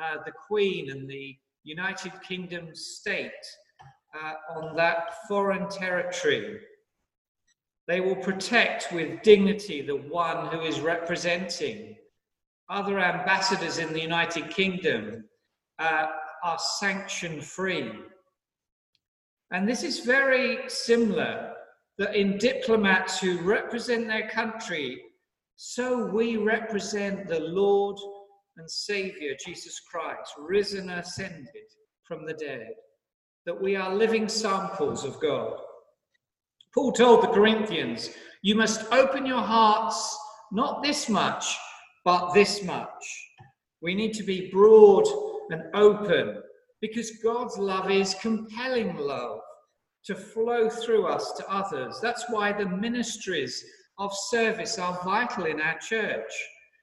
uh, 0.00 0.18
the 0.24 0.32
Queen 0.46 0.90
and 0.90 1.08
the 1.08 1.36
United 1.64 2.12
Kingdom 2.22 2.68
state 2.74 3.30
uh, 4.14 4.34
on 4.58 4.76
that 4.76 5.14
foreign 5.26 5.68
territory. 5.68 6.60
They 7.88 8.00
will 8.00 8.16
protect 8.16 8.92
with 8.92 9.22
dignity 9.22 9.80
the 9.80 9.96
one 9.96 10.48
who 10.48 10.62
is 10.62 10.80
representing. 10.80 11.96
Other 12.68 12.98
ambassadors 12.98 13.78
in 13.78 13.92
the 13.92 14.00
United 14.00 14.50
Kingdom 14.50 15.24
uh, 15.78 16.06
are 16.42 16.58
sanction 16.58 17.40
free. 17.40 17.92
And 19.52 19.68
this 19.68 19.84
is 19.84 20.00
very 20.00 20.68
similar 20.68 21.52
that 21.98 22.16
in 22.16 22.38
diplomats 22.38 23.20
who 23.20 23.38
represent 23.38 24.08
their 24.08 24.28
country, 24.28 25.00
so 25.54 26.06
we 26.06 26.36
represent 26.36 27.28
the 27.28 27.40
Lord 27.40 27.96
and 28.56 28.70
Savior 28.70 29.34
Jesus 29.44 29.80
Christ, 29.80 30.32
risen 30.38 30.90
and 30.90 31.00
ascended 31.00 31.46
from 32.04 32.26
the 32.26 32.34
dead, 32.34 32.70
that 33.44 33.60
we 33.60 33.76
are 33.76 33.94
living 33.94 34.28
samples 34.28 35.04
of 35.04 35.20
God. 35.20 35.60
Paul 36.76 36.92
told 36.92 37.22
the 37.22 37.28
Corinthians, 37.28 38.10
You 38.42 38.54
must 38.54 38.92
open 38.92 39.24
your 39.24 39.40
hearts, 39.40 40.14
not 40.52 40.82
this 40.82 41.08
much, 41.08 41.56
but 42.04 42.34
this 42.34 42.62
much. 42.62 43.30
We 43.80 43.94
need 43.94 44.12
to 44.12 44.22
be 44.22 44.50
broad 44.50 45.06
and 45.48 45.74
open 45.74 46.42
because 46.82 47.22
God's 47.24 47.56
love 47.56 47.90
is 47.90 48.14
compelling 48.20 48.94
love 48.98 49.40
to 50.04 50.14
flow 50.14 50.68
through 50.68 51.06
us 51.06 51.32
to 51.38 51.48
others. 51.50 51.98
That's 52.02 52.26
why 52.28 52.52
the 52.52 52.68
ministries 52.68 53.64
of 53.98 54.12
service 54.28 54.78
are 54.78 55.00
vital 55.02 55.46
in 55.46 55.62
our 55.62 55.78
church. 55.78 56.30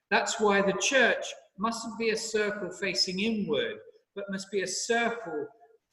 That's 0.10 0.40
why 0.40 0.64
the 0.64 0.78
church 0.82 1.24
mustn't 1.60 2.00
be 2.00 2.10
a 2.10 2.18
circle 2.18 2.72
facing 2.72 3.20
inward, 3.20 3.76
but 4.16 4.26
must 4.32 4.50
be 4.52 4.64
a 4.64 4.68
circle 4.68 5.46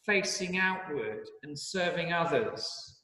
facing 0.06 0.56
outward 0.56 1.26
and 1.42 1.58
serving 1.58 2.14
others. 2.14 2.99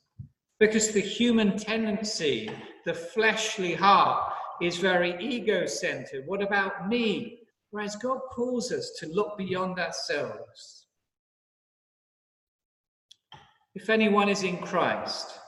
Because 0.59 0.91
the 0.91 1.01
human 1.01 1.59
tendency, 1.59 2.51
the 2.85 2.95
fleshly 2.95 3.75
heart, 3.75 4.33
is 4.63 4.79
very 4.79 5.17
ego 5.23 5.67
centered. 5.67 6.25
What 6.27 6.43
about 6.43 6.89
me? 6.89 7.41
Whereas 7.71 7.97
God 7.97 8.21
calls 8.31 8.73
us 8.73 8.93
to 9.01 9.09
look 9.09 9.37
beyond 9.37 9.79
ourselves. 9.79 10.87
If 13.75 13.91
anyone 13.91 14.31
is 14.31 14.43
in 14.43 14.57
Christ, 14.57 15.39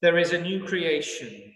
there 0.00 0.16
is 0.16 0.32
a 0.32 0.40
new 0.40 0.64
creation. 0.64 1.52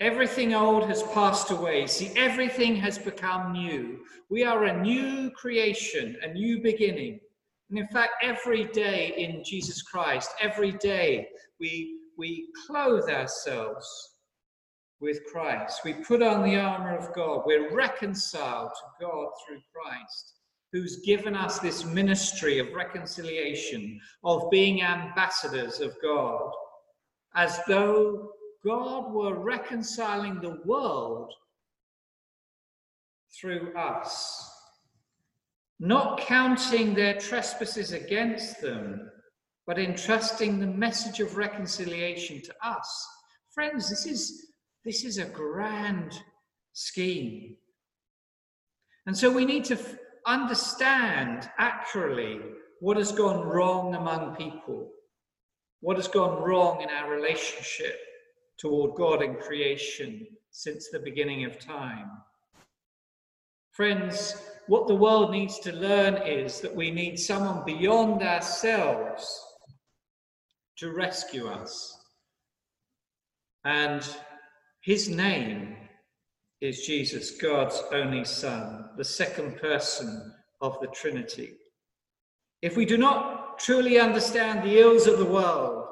Everything 0.00 0.52
old 0.52 0.86
has 0.88 1.02
passed 1.14 1.50
away. 1.50 1.86
See, 1.86 2.12
everything 2.16 2.76
has 2.76 2.98
become 2.98 3.52
new. 3.52 4.00
We 4.28 4.44
are 4.44 4.64
a 4.64 4.82
new 4.82 5.30
creation, 5.30 6.16
a 6.22 6.34
new 6.34 6.60
beginning. 6.60 7.20
And 7.70 7.78
in 7.78 7.88
fact, 7.88 8.12
every 8.22 8.64
day 8.64 9.14
in 9.16 9.42
Jesus 9.42 9.80
Christ, 9.80 10.30
every 10.40 10.72
day 10.72 11.28
we, 11.58 11.95
we 12.16 12.48
clothe 12.66 13.08
ourselves 13.08 14.16
with 15.00 15.24
Christ. 15.30 15.80
We 15.84 15.94
put 15.94 16.22
on 16.22 16.42
the 16.42 16.56
armor 16.56 16.96
of 16.96 17.14
God. 17.14 17.42
We're 17.44 17.74
reconciled 17.74 18.70
to 18.70 19.06
God 19.06 19.28
through 19.46 19.60
Christ, 19.74 20.34
who's 20.72 21.00
given 21.04 21.36
us 21.36 21.58
this 21.58 21.84
ministry 21.84 22.58
of 22.58 22.72
reconciliation, 22.74 24.00
of 24.24 24.50
being 24.50 24.82
ambassadors 24.82 25.80
of 25.80 25.94
God, 26.02 26.50
as 27.34 27.60
though 27.68 28.30
God 28.64 29.12
were 29.12 29.38
reconciling 29.38 30.40
the 30.40 30.60
world 30.64 31.32
through 33.38 33.74
us, 33.76 34.50
not 35.78 36.18
counting 36.20 36.94
their 36.94 37.18
trespasses 37.20 37.92
against 37.92 38.62
them, 38.62 39.10
but 39.66 39.78
entrusting 39.78 40.60
the 40.60 40.66
message 40.66 41.20
of 41.20 41.36
reconciliation 41.36 42.40
to 42.42 42.54
us. 42.62 43.08
Friends, 43.52 43.90
this 43.90 44.06
is, 44.06 44.46
this 44.84 45.04
is 45.04 45.18
a 45.18 45.24
grand 45.24 46.12
scheme. 46.72 47.56
And 49.06 49.16
so 49.16 49.30
we 49.30 49.44
need 49.44 49.64
to 49.66 49.74
f- 49.74 49.96
understand 50.26 51.50
accurately 51.58 52.40
what 52.80 52.96
has 52.96 53.10
gone 53.10 53.44
wrong 53.44 53.94
among 53.94 54.36
people, 54.36 54.90
what 55.80 55.96
has 55.96 56.08
gone 56.08 56.42
wrong 56.42 56.80
in 56.82 56.90
our 56.90 57.10
relationship 57.10 57.98
toward 58.58 58.94
God 58.96 59.22
and 59.22 59.38
creation 59.38 60.26
since 60.50 60.88
the 60.90 61.00
beginning 61.00 61.44
of 61.44 61.58
time. 61.58 62.10
Friends, 63.72 64.36
what 64.68 64.86
the 64.86 64.94
world 64.94 65.30
needs 65.30 65.58
to 65.60 65.72
learn 65.72 66.16
is 66.26 66.60
that 66.60 66.74
we 66.74 66.90
need 66.90 67.18
someone 67.18 67.64
beyond 67.64 68.22
ourselves 68.22 69.45
to 70.78 70.92
rescue 70.92 71.48
us. 71.48 71.96
And 73.64 74.06
his 74.82 75.08
name 75.08 75.76
is 76.60 76.86
Jesus, 76.86 77.32
God's 77.32 77.82
only 77.92 78.24
Son, 78.24 78.90
the 78.96 79.04
second 79.04 79.58
person 79.58 80.32
of 80.60 80.78
the 80.80 80.86
Trinity. 80.88 81.54
If 82.62 82.76
we 82.76 82.84
do 82.84 82.96
not 82.96 83.58
truly 83.58 83.98
understand 83.98 84.62
the 84.62 84.78
ills 84.80 85.06
of 85.06 85.18
the 85.18 85.24
world, 85.24 85.86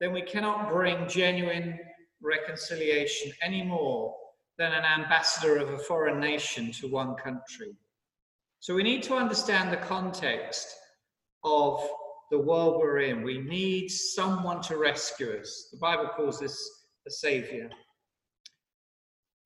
then 0.00 0.12
we 0.12 0.22
cannot 0.22 0.70
bring 0.70 1.08
genuine 1.08 1.78
reconciliation 2.22 3.32
any 3.42 3.62
more 3.62 4.14
than 4.58 4.72
an 4.72 4.84
ambassador 4.84 5.56
of 5.56 5.70
a 5.70 5.78
foreign 5.78 6.20
nation 6.20 6.72
to 6.72 6.88
one 6.88 7.14
country. 7.14 7.76
So 8.60 8.74
we 8.74 8.82
need 8.82 9.02
to 9.04 9.14
understand 9.14 9.72
the 9.72 9.76
context 9.76 10.68
of 11.44 11.88
the 12.30 12.38
world 12.38 12.80
we're 12.80 13.00
in. 13.00 13.22
We 13.22 13.38
need 13.38 13.88
someone 13.88 14.60
to 14.62 14.76
rescue 14.76 15.38
us. 15.40 15.68
The 15.72 15.78
Bible 15.78 16.10
calls 16.14 16.38
this 16.40 16.58
a 17.06 17.10
savior. 17.10 17.70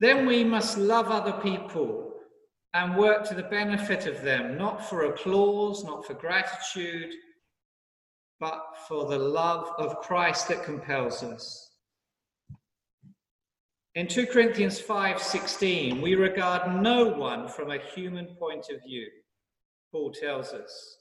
Then 0.00 0.26
we 0.26 0.42
must 0.42 0.78
love 0.78 1.08
other 1.08 1.40
people 1.42 2.12
and 2.74 2.96
work 2.96 3.24
to 3.28 3.34
the 3.34 3.44
benefit 3.44 4.06
of 4.06 4.22
them, 4.22 4.56
not 4.58 4.88
for 4.88 5.02
applause, 5.02 5.84
not 5.84 6.06
for 6.06 6.14
gratitude, 6.14 7.12
but 8.40 8.62
for 8.88 9.06
the 9.06 9.18
love 9.18 9.70
of 9.78 9.98
Christ 9.98 10.48
that 10.48 10.64
compels 10.64 11.22
us. 11.22 11.70
In 13.94 14.08
2 14.08 14.26
Corinthians 14.26 14.80
5:16, 14.80 16.00
we 16.00 16.14
regard 16.14 16.82
no 16.82 17.04
one 17.04 17.46
from 17.46 17.70
a 17.70 17.78
human 17.78 18.34
point 18.36 18.70
of 18.70 18.82
view. 18.82 19.08
Paul 19.92 20.10
tells 20.10 20.54
us 20.54 20.96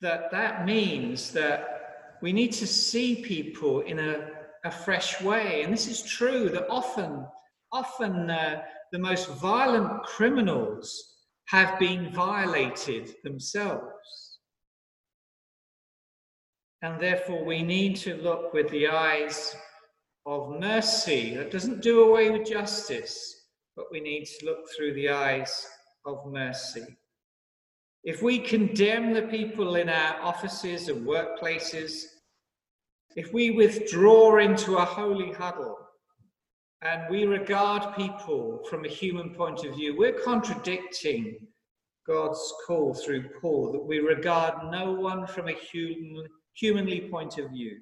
that 0.00 0.30
that 0.30 0.64
means 0.64 1.30
that 1.32 2.16
we 2.22 2.32
need 2.32 2.52
to 2.52 2.66
see 2.66 3.16
people 3.16 3.80
in 3.80 3.98
a, 3.98 4.28
a 4.64 4.70
fresh 4.70 5.20
way. 5.20 5.62
And 5.62 5.72
this 5.72 5.86
is 5.86 6.02
true 6.02 6.48
that 6.50 6.68
often, 6.68 7.26
often 7.72 8.30
uh, 8.30 8.62
the 8.92 8.98
most 8.98 9.28
violent 9.28 10.02
criminals 10.04 11.16
have 11.46 11.78
been 11.78 12.12
violated 12.12 13.14
themselves. 13.24 14.38
And 16.82 17.00
therefore, 17.00 17.44
we 17.44 17.62
need 17.62 17.96
to 17.96 18.14
look 18.16 18.54
with 18.54 18.70
the 18.70 18.88
eyes 18.88 19.54
of 20.24 20.60
mercy 20.60 21.34
that 21.34 21.50
doesn't 21.50 21.82
do 21.82 22.04
away 22.04 22.30
with 22.30 22.48
justice, 22.48 23.46
but 23.76 23.86
we 23.90 24.00
need 24.00 24.24
to 24.24 24.46
look 24.46 24.64
through 24.74 24.94
the 24.94 25.10
eyes 25.10 25.66
of 26.06 26.24
mercy. 26.26 26.84
If 28.02 28.22
we 28.22 28.38
condemn 28.38 29.12
the 29.12 29.22
people 29.22 29.76
in 29.76 29.88
our 29.88 30.20
offices 30.22 30.88
and 30.88 31.06
workplaces, 31.06 32.04
if 33.14 33.32
we 33.32 33.50
withdraw 33.50 34.38
into 34.38 34.76
a 34.76 34.84
holy 34.84 35.32
huddle 35.32 35.76
and 36.82 37.02
we 37.10 37.24
regard 37.24 37.94
people 37.94 38.62
from 38.70 38.84
a 38.84 38.88
human 38.88 39.34
point 39.34 39.64
of 39.64 39.74
view, 39.74 39.98
we're 39.98 40.18
contradicting 40.20 41.46
God's 42.06 42.40
call 42.66 42.94
through 42.94 43.28
Paul 43.40 43.72
that 43.72 43.84
we 43.84 43.98
regard 43.98 44.70
no 44.70 44.92
one 44.92 45.26
from 45.26 45.48
a 45.48 45.52
human 45.52 46.26
humanly 46.54 47.02
point 47.02 47.38
of 47.38 47.50
view. 47.50 47.80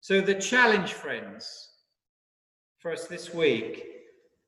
So, 0.00 0.20
the 0.20 0.34
challenge, 0.34 0.92
friends, 0.92 1.70
for 2.78 2.92
us 2.92 3.06
this 3.08 3.34
week 3.34 3.97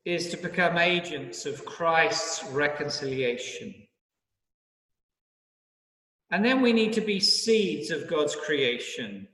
is 0.04 0.30
to 0.30 0.36
become 0.36 0.78
agents 0.78 1.46
of 1.46 1.64
Christ's 1.64 2.44
reconciliation. 2.52 3.74
And 6.30 6.44
then 6.44 6.60
we 6.62 6.72
need 6.72 6.92
to 6.94 7.00
be 7.00 7.20
seeds 7.20 7.90
of 7.90 8.08
God's 8.08 8.36
creation, 8.36 9.26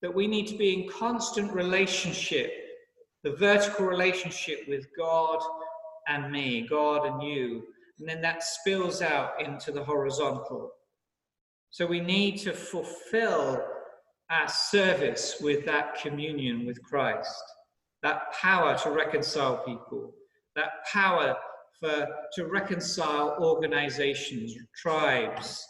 that 0.00 0.14
we 0.14 0.26
need 0.26 0.46
to 0.48 0.56
be 0.56 0.72
in 0.72 0.88
constant 0.88 1.52
relationship, 1.52 2.50
the 3.22 3.36
vertical 3.36 3.86
relationship 3.86 4.60
with 4.66 4.86
God 4.96 5.40
and 6.08 6.32
me, 6.32 6.66
God 6.68 7.06
and 7.06 7.22
you. 7.22 7.64
And 7.98 8.08
then 8.08 8.22
that 8.22 8.42
spills 8.42 9.02
out 9.02 9.42
into 9.44 9.72
the 9.72 9.84
horizontal. 9.84 10.70
So 11.70 11.86
we 11.86 12.00
need 12.00 12.38
to 12.38 12.52
fulfill 12.52 13.62
our 14.30 14.48
service 14.48 15.36
with 15.40 15.66
that 15.66 16.00
communion 16.00 16.66
with 16.66 16.82
Christ, 16.82 17.42
that 18.02 18.32
power 18.40 18.76
to 18.78 18.90
reconcile 18.90 19.58
people, 19.64 20.12
that 20.56 20.70
power 20.90 21.36
for, 21.80 22.06
to 22.34 22.46
reconcile 22.46 23.36
organizations, 23.40 24.54
tribes. 24.76 25.64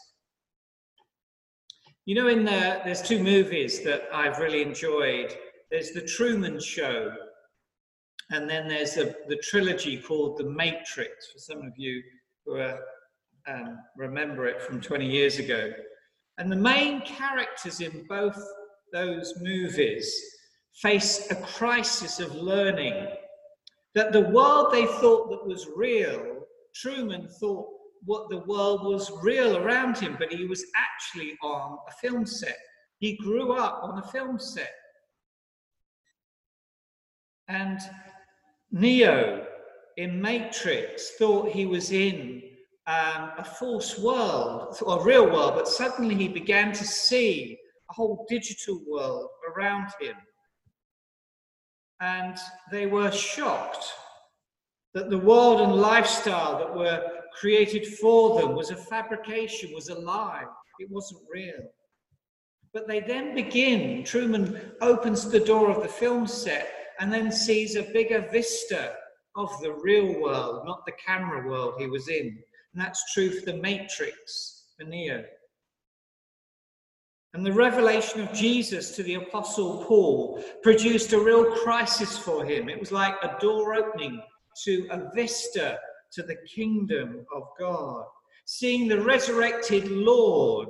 You 2.05 2.15
know, 2.15 2.27
in 2.27 2.43
the, 2.43 2.81
there's 2.83 3.01
two 3.01 3.21
movies 3.21 3.83
that 3.83 4.03
I've 4.13 4.39
really 4.39 4.61
enjoyed. 4.61 5.35
There's 5.69 5.91
The 5.91 6.01
Truman 6.01 6.59
Show, 6.59 7.11
and 8.31 8.49
then 8.49 8.67
there's 8.67 8.97
a, 8.97 9.15
the 9.27 9.37
trilogy 9.43 10.01
called 10.01 10.37
The 10.37 10.49
Matrix, 10.49 11.31
for 11.31 11.39
some 11.39 11.59
of 11.59 11.73
you 11.77 12.01
who 12.45 12.55
are, 12.55 12.79
um, 13.47 13.77
remember 13.95 14.47
it 14.47 14.61
from 14.61 14.81
20 14.81 15.05
years 15.05 15.39
ago. 15.39 15.71
And 16.37 16.51
the 16.51 16.55
main 16.55 17.01
characters 17.01 17.81
in 17.81 18.05
both 18.07 18.41
those 18.91 19.33
movies 19.41 20.38
face 20.81 21.29
a 21.31 21.35
crisis 21.35 22.19
of 22.19 22.35
learning. 22.35 23.07
That 23.95 24.11
the 24.11 24.29
world 24.29 24.71
they 24.71 24.85
thought 24.85 25.29
that 25.29 25.45
was 25.45 25.67
real, 25.75 26.43
Truman 26.75 27.27
thought 27.39 27.67
what 28.05 28.29
the 28.29 28.39
world 28.39 28.83
was 28.83 29.11
real 29.21 29.57
around 29.57 29.97
him, 29.97 30.15
but 30.17 30.31
he 30.31 30.45
was 30.45 30.63
actually 30.75 31.37
on 31.41 31.77
a 31.87 31.91
film 31.93 32.25
set. 32.25 32.57
He 32.99 33.17
grew 33.17 33.53
up 33.53 33.81
on 33.83 33.99
a 33.99 34.07
film 34.07 34.39
set. 34.39 34.71
And 37.47 37.79
Neo 38.71 39.45
in 39.97 40.21
Matrix 40.21 41.15
thought 41.17 41.49
he 41.49 41.65
was 41.65 41.91
in 41.91 42.41
um, 42.87 43.31
a 43.37 43.43
false 43.43 43.99
world, 43.99 44.77
or 44.81 44.99
a 44.99 45.03
real 45.03 45.25
world, 45.25 45.53
but 45.55 45.67
suddenly 45.67 46.15
he 46.15 46.27
began 46.27 46.71
to 46.73 46.85
see 46.85 47.57
a 47.89 47.93
whole 47.93 48.25
digital 48.29 48.81
world 48.87 49.29
around 49.53 49.89
him. 49.99 50.15
And 52.01 52.37
they 52.71 52.85
were 52.85 53.11
shocked 53.11 53.85
that 54.93 55.09
the 55.09 55.17
world 55.17 55.61
and 55.61 55.73
lifestyle 55.73 56.57
that 56.57 56.75
were 56.75 57.03
created 57.39 57.85
for 57.85 58.41
them 58.41 58.55
was 58.55 58.71
a 58.71 58.75
fabrication, 58.75 59.73
was 59.73 59.89
a 59.89 59.99
lie. 59.99 60.45
It 60.79 60.89
wasn't 60.89 61.21
real. 61.31 61.61
But 62.73 62.87
they 62.87 62.99
then 62.99 63.35
begin, 63.35 64.03
Truman 64.03 64.73
opens 64.81 65.29
the 65.29 65.39
door 65.39 65.69
of 65.69 65.81
the 65.81 65.89
film 65.89 66.27
set 66.27 66.71
and 66.99 67.11
then 67.11 67.31
sees 67.31 67.75
a 67.75 67.83
bigger 67.83 68.27
vista 68.31 68.95
of 69.35 69.49
the 69.61 69.73
real 69.73 70.21
world, 70.21 70.65
not 70.65 70.85
the 70.85 70.93
camera 70.93 71.47
world 71.47 71.75
he 71.77 71.87
was 71.87 72.09
in. 72.09 72.37
And 72.73 72.81
that's 72.81 73.13
true 73.13 73.31
for 73.31 73.45
the 73.45 73.57
Matrix, 73.57 74.65
for 74.77 74.85
Neo. 74.85 75.23
And 77.33 77.45
the 77.45 77.53
revelation 77.53 78.21
of 78.21 78.33
Jesus 78.33 78.95
to 78.95 79.03
the 79.03 79.15
Apostle 79.15 79.83
Paul 79.85 80.43
produced 80.63 81.13
a 81.13 81.19
real 81.19 81.45
crisis 81.57 82.17
for 82.17 82.43
him. 82.43 82.69
It 82.69 82.79
was 82.79 82.91
like 82.91 83.15
a 83.21 83.37
door 83.39 83.75
opening 83.75 84.21
to 84.63 84.87
a 84.89 85.11
vista 85.13 85.77
to 86.13 86.23
the 86.23 86.37
kingdom 86.47 87.25
of 87.35 87.43
God. 87.59 88.05
Seeing 88.45 88.87
the 88.87 89.01
resurrected 89.01 89.91
Lord 89.91 90.69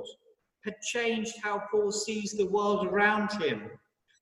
had 0.64 0.78
changed 0.82 1.32
how 1.42 1.62
Paul 1.70 1.90
sees 1.90 2.32
the 2.32 2.46
world 2.46 2.86
around 2.86 3.32
him. 3.42 3.70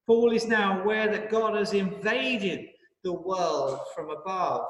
Paul 0.07 0.33
is 0.33 0.46
now 0.46 0.81
aware 0.81 1.11
that 1.11 1.31
God 1.31 1.57
has 1.57 1.72
invaded 1.72 2.66
the 3.03 3.12
world 3.12 3.81
from 3.96 4.11
above. 4.11 4.64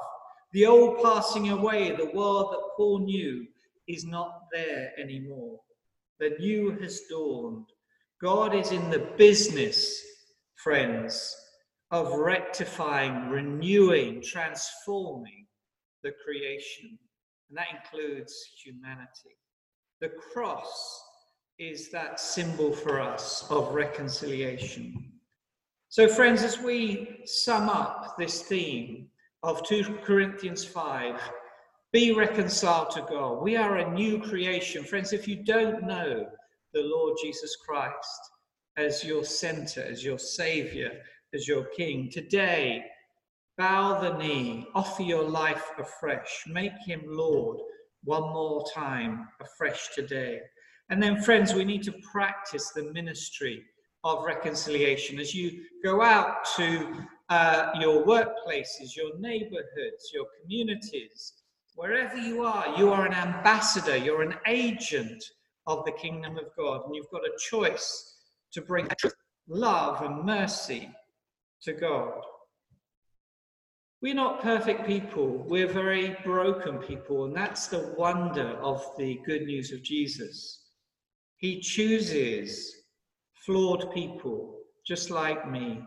The 0.53 0.65
old 0.65 1.03
passing 1.03 1.49
away, 1.49 1.95
the 1.95 2.11
world 2.15 2.51
that 2.51 2.75
Paul 2.75 2.99
knew, 2.99 3.45
is 3.87 4.05
not 4.05 4.45
there 4.51 4.91
anymore. 4.99 5.59
The 6.19 6.35
new 6.39 6.77
has 6.81 7.01
dawned. 7.09 7.65
God 8.21 8.53
is 8.53 8.71
in 8.71 8.89
the 8.89 9.07
business, 9.17 10.01
friends, 10.55 11.35
of 11.91 12.13
rectifying, 12.13 13.29
renewing, 13.29 14.21
transforming 14.21 15.47
the 16.03 16.11
creation. 16.23 16.99
And 17.49 17.57
that 17.57 17.67
includes 17.73 18.35
humanity. 18.63 19.37
The 20.01 20.09
cross 20.09 21.03
is 21.57 21.89
that 21.91 22.19
symbol 22.19 22.71
for 22.71 23.01
us 23.01 23.45
of 23.49 23.73
reconciliation. 23.73 25.11
So, 25.89 26.07
friends, 26.07 26.43
as 26.43 26.59
we 26.59 27.21
sum 27.25 27.69
up 27.69 28.15
this 28.17 28.43
theme 28.43 29.07
of 29.43 29.65
2 29.67 29.99
Corinthians 30.03 30.63
5, 30.63 31.19
be 31.91 32.11
reconciled 32.11 32.91
to 32.91 33.01
God. 33.09 33.41
We 33.41 33.55
are 33.55 33.77
a 33.77 33.91
new 33.91 34.19
creation. 34.19 34.83
Friends, 34.83 35.11
if 35.11 35.27
you 35.27 35.43
don't 35.43 35.83
know 35.83 36.27
the 36.73 36.83
Lord 36.83 37.17
Jesus 37.21 37.55
Christ 37.55 38.31
as 38.77 39.03
your 39.03 39.23
center, 39.23 39.81
as 39.81 40.03
your 40.03 40.19
savior, 40.19 40.91
as 41.33 41.47
your 41.47 41.65
king, 41.65 42.09
today 42.11 42.85
bow 43.57 43.99
the 43.99 44.17
knee, 44.17 44.67
offer 44.75 45.01
your 45.01 45.27
life 45.27 45.71
afresh, 45.79 46.43
make 46.47 46.71
him 46.85 47.01
Lord 47.05 47.57
one 48.03 48.21
more 48.21 48.63
time 48.73 49.27
afresh 49.41 49.89
today. 49.95 50.39
And 50.89 51.01
then, 51.01 51.21
friends, 51.21 51.53
we 51.53 51.65
need 51.65 51.83
to 51.83 51.93
practice 52.11 52.71
the 52.71 52.91
ministry 52.93 53.63
of 54.03 54.23
reconciliation 54.23 55.19
as 55.19 55.33
you 55.33 55.63
go 55.83 56.01
out 56.01 56.45
to 56.55 57.05
uh, 57.29 57.71
your 57.79 58.05
workplaces, 58.05 58.95
your 58.95 59.17
neighborhoods, 59.19 60.11
your 60.13 60.25
communities, 60.41 61.33
wherever 61.79 62.17
you 62.17 62.43
are, 62.43 62.77
you 62.77 62.91
are 62.91 63.05
an 63.05 63.13
ambassador, 63.13 63.95
you're 63.95 64.21
an 64.21 64.35
agent 64.47 65.23
of 65.65 65.85
the 65.85 65.93
kingdom 65.93 66.37
of 66.37 66.53
God, 66.57 66.81
and 66.85 66.93
you've 66.93 67.09
got 67.09 67.21
a 67.21 67.39
choice 67.49 68.15
to 68.51 68.61
bring 68.61 68.85
love 69.47 70.01
and 70.01 70.25
mercy 70.25 70.91
to 71.61 71.71
God. 71.71 72.19
We're 74.01 74.13
not 74.13 74.41
perfect 74.41 74.85
people, 74.87 75.45
we're 75.47 75.71
very 75.71 76.17
broken 76.25 76.79
people, 76.79 77.23
and 77.23 77.33
that's 77.33 77.67
the 77.67 77.95
wonder 77.97 78.57
of 78.61 78.83
the 78.97 79.21
good 79.25 79.43
news 79.43 79.71
of 79.71 79.81
Jesus. 79.81 80.65
He 81.37 81.61
chooses 81.61 82.75
flawed 83.45 83.89
people 83.93 84.57
just 84.85 85.11
like 85.11 85.49
me 85.49 85.81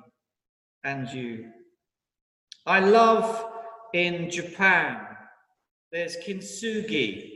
and 0.84 1.06
you. 1.10 1.50
I 2.64 2.80
love 2.80 3.52
in 3.92 4.30
Japan, 4.30 5.11
there's 5.92 6.16
kintsugi. 6.16 7.32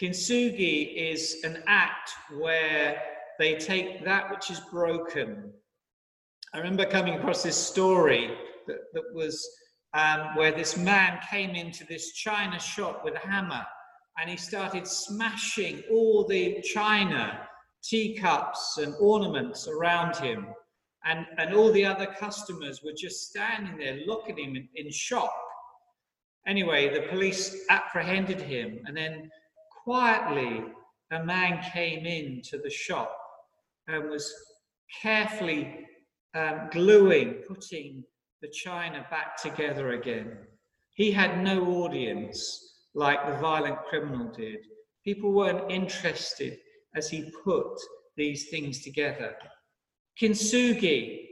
Kintsugi 0.00 0.94
is 0.96 1.38
an 1.44 1.62
act 1.66 2.10
where 2.38 3.00
they 3.38 3.56
take 3.56 4.04
that 4.04 4.30
which 4.30 4.50
is 4.50 4.60
broken. 4.72 5.52
I 6.52 6.58
remember 6.58 6.84
coming 6.84 7.14
across 7.14 7.42
this 7.42 7.56
story 7.56 8.36
that, 8.66 8.78
that 8.92 9.04
was 9.14 9.48
um, 9.94 10.34
where 10.36 10.52
this 10.52 10.76
man 10.76 11.18
came 11.30 11.50
into 11.50 11.84
this 11.84 12.12
china 12.12 12.58
shop 12.58 13.02
with 13.04 13.14
a 13.14 13.26
hammer 13.26 13.64
and 14.18 14.28
he 14.28 14.36
started 14.36 14.86
smashing 14.86 15.82
all 15.90 16.26
the 16.26 16.60
china 16.62 17.48
teacups 17.82 18.78
and 18.78 18.94
ornaments 19.00 19.68
around 19.68 20.16
him. 20.16 20.46
And, 21.04 21.26
and 21.38 21.54
all 21.54 21.72
the 21.72 21.84
other 21.84 22.06
customers 22.06 22.80
were 22.84 22.92
just 22.96 23.28
standing 23.28 23.78
there 23.78 24.00
looking 24.06 24.38
at 24.38 24.44
him 24.44 24.56
in, 24.56 24.68
in 24.74 24.90
shock. 24.90 25.32
Anyway, 26.46 26.92
the 26.92 27.06
police 27.08 27.64
apprehended 27.70 28.40
him, 28.40 28.80
and 28.86 28.96
then 28.96 29.30
quietly 29.84 30.64
a 31.12 31.24
man 31.24 31.62
came 31.72 32.04
into 32.06 32.58
the 32.58 32.70
shop 32.70 33.16
and 33.88 34.08
was 34.08 34.32
carefully 35.00 35.86
um, 36.34 36.68
gluing, 36.70 37.34
putting 37.46 38.02
the 38.40 38.48
china 38.48 39.06
back 39.10 39.36
together 39.40 39.92
again. 39.92 40.36
He 40.94 41.12
had 41.12 41.42
no 41.42 41.64
audience 41.82 42.72
like 42.94 43.24
the 43.26 43.38
violent 43.38 43.78
criminal 43.88 44.30
did. 44.32 44.58
People 45.04 45.32
weren't 45.32 45.70
interested 45.70 46.58
as 46.94 47.08
he 47.08 47.32
put 47.44 47.78
these 48.16 48.48
things 48.50 48.82
together. 48.82 49.34
Kintsugi 50.20 51.26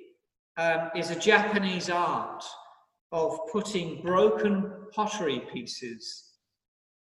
um, 0.57 0.91
is 0.97 1.11
a 1.11 1.19
Japanese 1.19 1.91
art 1.91 2.45
of 3.13 3.39
putting 3.53 4.03
broken 4.03 4.73
pottery 4.93 5.43
pieces 5.53 6.31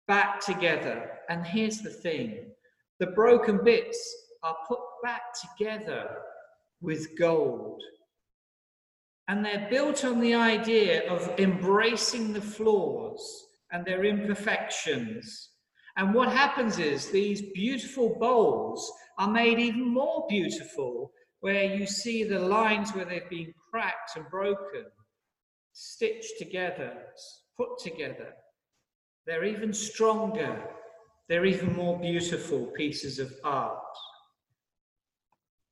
back 0.07 0.39
together. 0.39 1.11
And 1.29 1.45
here's 1.45 1.79
the 1.79 1.89
thing 1.89 2.51
the 2.99 3.07
broken 3.07 3.63
bits 3.63 3.99
are 4.43 4.55
put 4.67 4.79
back 5.03 5.21
together 5.57 6.17
with 6.81 7.17
gold. 7.17 7.81
And 9.27 9.45
they're 9.45 9.67
built 9.69 10.03
on 10.03 10.19
the 10.19 10.33
idea 10.33 11.09
of 11.09 11.39
embracing 11.39 12.33
the 12.33 12.41
flaws 12.41 13.45
and 13.71 13.85
their 13.85 14.03
imperfections 14.03 15.51
and 15.97 16.13
what 16.13 16.31
happens 16.31 16.79
is 16.79 17.09
these 17.09 17.41
beautiful 17.53 18.17
bowls 18.19 18.91
are 19.17 19.31
made 19.31 19.59
even 19.59 19.93
more 19.93 20.25
beautiful 20.29 21.11
where 21.41 21.63
you 21.63 21.85
see 21.85 22.23
the 22.23 22.39
lines 22.39 22.91
where 22.91 23.05
they've 23.05 23.29
been 23.29 23.53
cracked 23.69 24.15
and 24.15 24.29
broken, 24.29 24.85
stitched 25.73 26.37
together, 26.37 26.93
put 27.57 27.79
together. 27.79 28.33
They're 29.25 29.45
even 29.45 29.73
stronger, 29.73 30.61
they're 31.29 31.45
even 31.45 31.75
more 31.75 31.99
beautiful 31.99 32.65
pieces 32.67 33.19
of 33.19 33.33
art. 33.43 33.77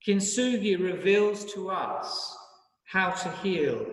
Kintsugi 0.07 0.81
reveals 0.81 1.45
to 1.53 1.69
us 1.69 2.38
how 2.85 3.12
to 3.12 3.31
heal 3.43 3.85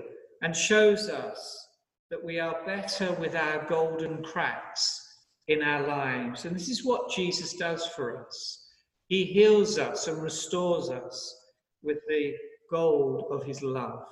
and 0.43 0.55
shows 0.55 1.09
us 1.09 1.69
that 2.11 2.23
we 2.23 2.39
are 2.39 2.65
better 2.65 3.13
with 3.15 3.35
our 3.35 3.67
golden 3.69 4.23
cracks 4.23 5.03
in 5.49 5.63
our 5.63 5.87
lives. 5.87 6.45
And 6.45 6.55
this 6.55 6.69
is 6.69 6.85
what 6.85 7.11
Jesus 7.11 7.55
does 7.55 7.87
for 7.89 8.25
us. 8.27 8.65
He 9.09 9.25
heals 9.25 9.79
us 9.79 10.09
and 10.09 10.23
restores 10.23 10.89
us 10.89 11.37
with 11.83 11.99
the 12.09 12.35
gold 12.71 13.27
of 13.31 13.45
his 13.45 13.63
love. 13.63 14.05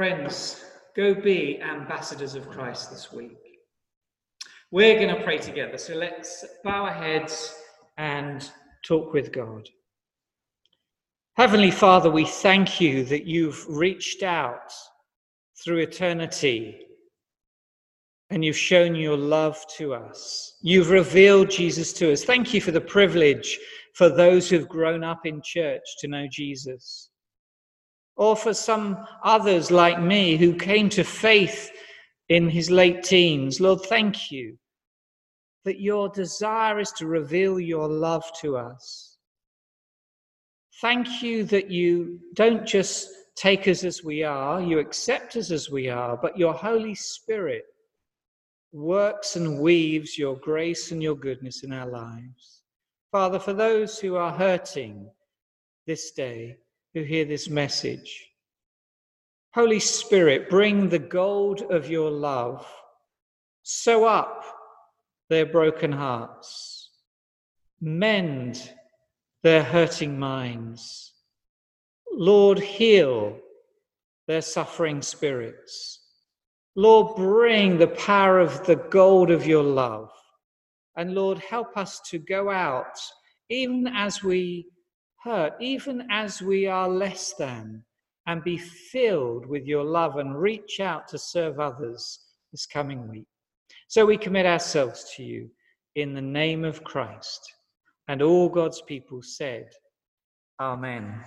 Friends, 0.00 0.64
go 0.96 1.12
be 1.12 1.60
ambassadors 1.60 2.34
of 2.34 2.48
Christ 2.48 2.90
this 2.90 3.12
week. 3.12 3.36
We're 4.70 4.98
going 4.98 5.14
to 5.14 5.22
pray 5.22 5.36
together. 5.36 5.76
So 5.76 5.94
let's 5.94 6.42
bow 6.64 6.86
our 6.86 6.94
heads 6.94 7.54
and 7.98 8.50
talk 8.82 9.12
with 9.12 9.30
God. 9.30 9.68
Heavenly 11.36 11.70
Father, 11.70 12.10
we 12.10 12.24
thank 12.24 12.80
you 12.80 13.04
that 13.04 13.26
you've 13.26 13.62
reached 13.68 14.22
out 14.22 14.72
through 15.62 15.80
eternity 15.80 16.80
and 18.30 18.42
you've 18.42 18.56
shown 18.56 18.94
your 18.94 19.18
love 19.18 19.62
to 19.76 19.92
us. 19.92 20.56
You've 20.62 20.88
revealed 20.88 21.50
Jesus 21.50 21.92
to 21.92 22.10
us. 22.10 22.24
Thank 22.24 22.54
you 22.54 22.62
for 22.62 22.70
the 22.70 22.80
privilege, 22.80 23.58
for 23.92 24.08
those 24.08 24.48
who've 24.48 24.66
grown 24.66 25.04
up 25.04 25.26
in 25.26 25.42
church 25.44 25.84
to 25.98 26.08
know 26.08 26.26
Jesus. 26.26 27.09
Or 28.20 28.36
for 28.36 28.52
some 28.52 29.06
others 29.24 29.70
like 29.70 29.98
me 29.98 30.36
who 30.36 30.54
came 30.54 30.90
to 30.90 31.04
faith 31.04 31.70
in 32.28 32.50
his 32.50 32.70
late 32.70 33.02
teens. 33.02 33.62
Lord, 33.62 33.80
thank 33.80 34.30
you 34.30 34.58
that 35.64 35.80
your 35.80 36.10
desire 36.10 36.78
is 36.78 36.92
to 36.98 37.06
reveal 37.06 37.58
your 37.58 37.88
love 37.88 38.24
to 38.42 38.58
us. 38.58 39.16
Thank 40.82 41.22
you 41.22 41.44
that 41.44 41.70
you 41.70 42.20
don't 42.34 42.66
just 42.66 43.08
take 43.36 43.66
us 43.66 43.84
as 43.84 44.04
we 44.04 44.22
are, 44.22 44.60
you 44.60 44.80
accept 44.80 45.36
us 45.36 45.50
as 45.50 45.70
we 45.70 45.88
are, 45.88 46.18
but 46.18 46.36
your 46.36 46.52
Holy 46.52 46.94
Spirit 46.94 47.64
works 48.72 49.36
and 49.36 49.60
weaves 49.60 50.18
your 50.18 50.36
grace 50.36 50.92
and 50.92 51.02
your 51.02 51.16
goodness 51.16 51.62
in 51.62 51.72
our 51.72 51.88
lives. 51.88 52.64
Father, 53.12 53.38
for 53.38 53.54
those 53.54 53.98
who 53.98 54.16
are 54.16 54.30
hurting 54.30 55.10
this 55.86 56.10
day, 56.10 56.58
who 56.94 57.02
hear 57.02 57.24
this 57.24 57.48
message, 57.48 58.30
Holy 59.54 59.80
Spirit, 59.80 60.48
bring 60.48 60.88
the 60.88 60.98
gold 60.98 61.62
of 61.70 61.90
your 61.90 62.10
love, 62.10 62.66
sew 63.62 64.04
up 64.04 64.44
their 65.28 65.46
broken 65.46 65.92
hearts, 65.92 66.90
mend 67.80 68.72
their 69.42 69.62
hurting 69.62 70.18
minds. 70.18 71.14
Lord, 72.12 72.58
heal 72.58 73.38
their 74.26 74.42
suffering 74.42 75.02
spirits. 75.02 76.00
Lord, 76.76 77.16
bring 77.16 77.78
the 77.78 77.88
power 77.88 78.38
of 78.38 78.64
the 78.66 78.76
gold 78.76 79.30
of 79.30 79.46
your 79.46 79.64
love. 79.64 80.10
And 80.96 81.14
Lord, 81.14 81.38
help 81.38 81.76
us 81.76 82.00
to 82.10 82.18
go 82.18 82.50
out, 82.50 82.98
even 83.48 83.86
as 83.88 84.22
we 84.22 84.66
hurt, 85.22 85.54
even 85.60 86.06
as 86.10 86.40
we 86.40 86.66
are 86.66 86.88
less 86.88 87.34
than, 87.34 87.84
and 88.26 88.44
be 88.44 88.58
filled 88.58 89.46
with 89.46 89.66
your 89.66 89.84
love 89.84 90.16
and 90.16 90.40
reach 90.40 90.80
out 90.80 91.08
to 91.08 91.18
serve 91.18 91.58
others 91.58 92.20
this 92.52 92.66
coming 92.66 93.08
week. 93.08 93.26
So 93.88 94.06
we 94.06 94.16
commit 94.16 94.46
ourselves 94.46 95.12
to 95.16 95.22
you 95.22 95.50
in 95.96 96.14
the 96.14 96.22
name 96.22 96.64
of 96.64 96.84
Christ. 96.84 97.40
And 98.08 98.22
all 98.22 98.48
God's 98.48 98.82
people 98.82 99.22
said, 99.22 99.68
Amen. 100.60 101.24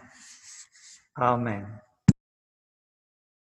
Amen. 1.19 1.65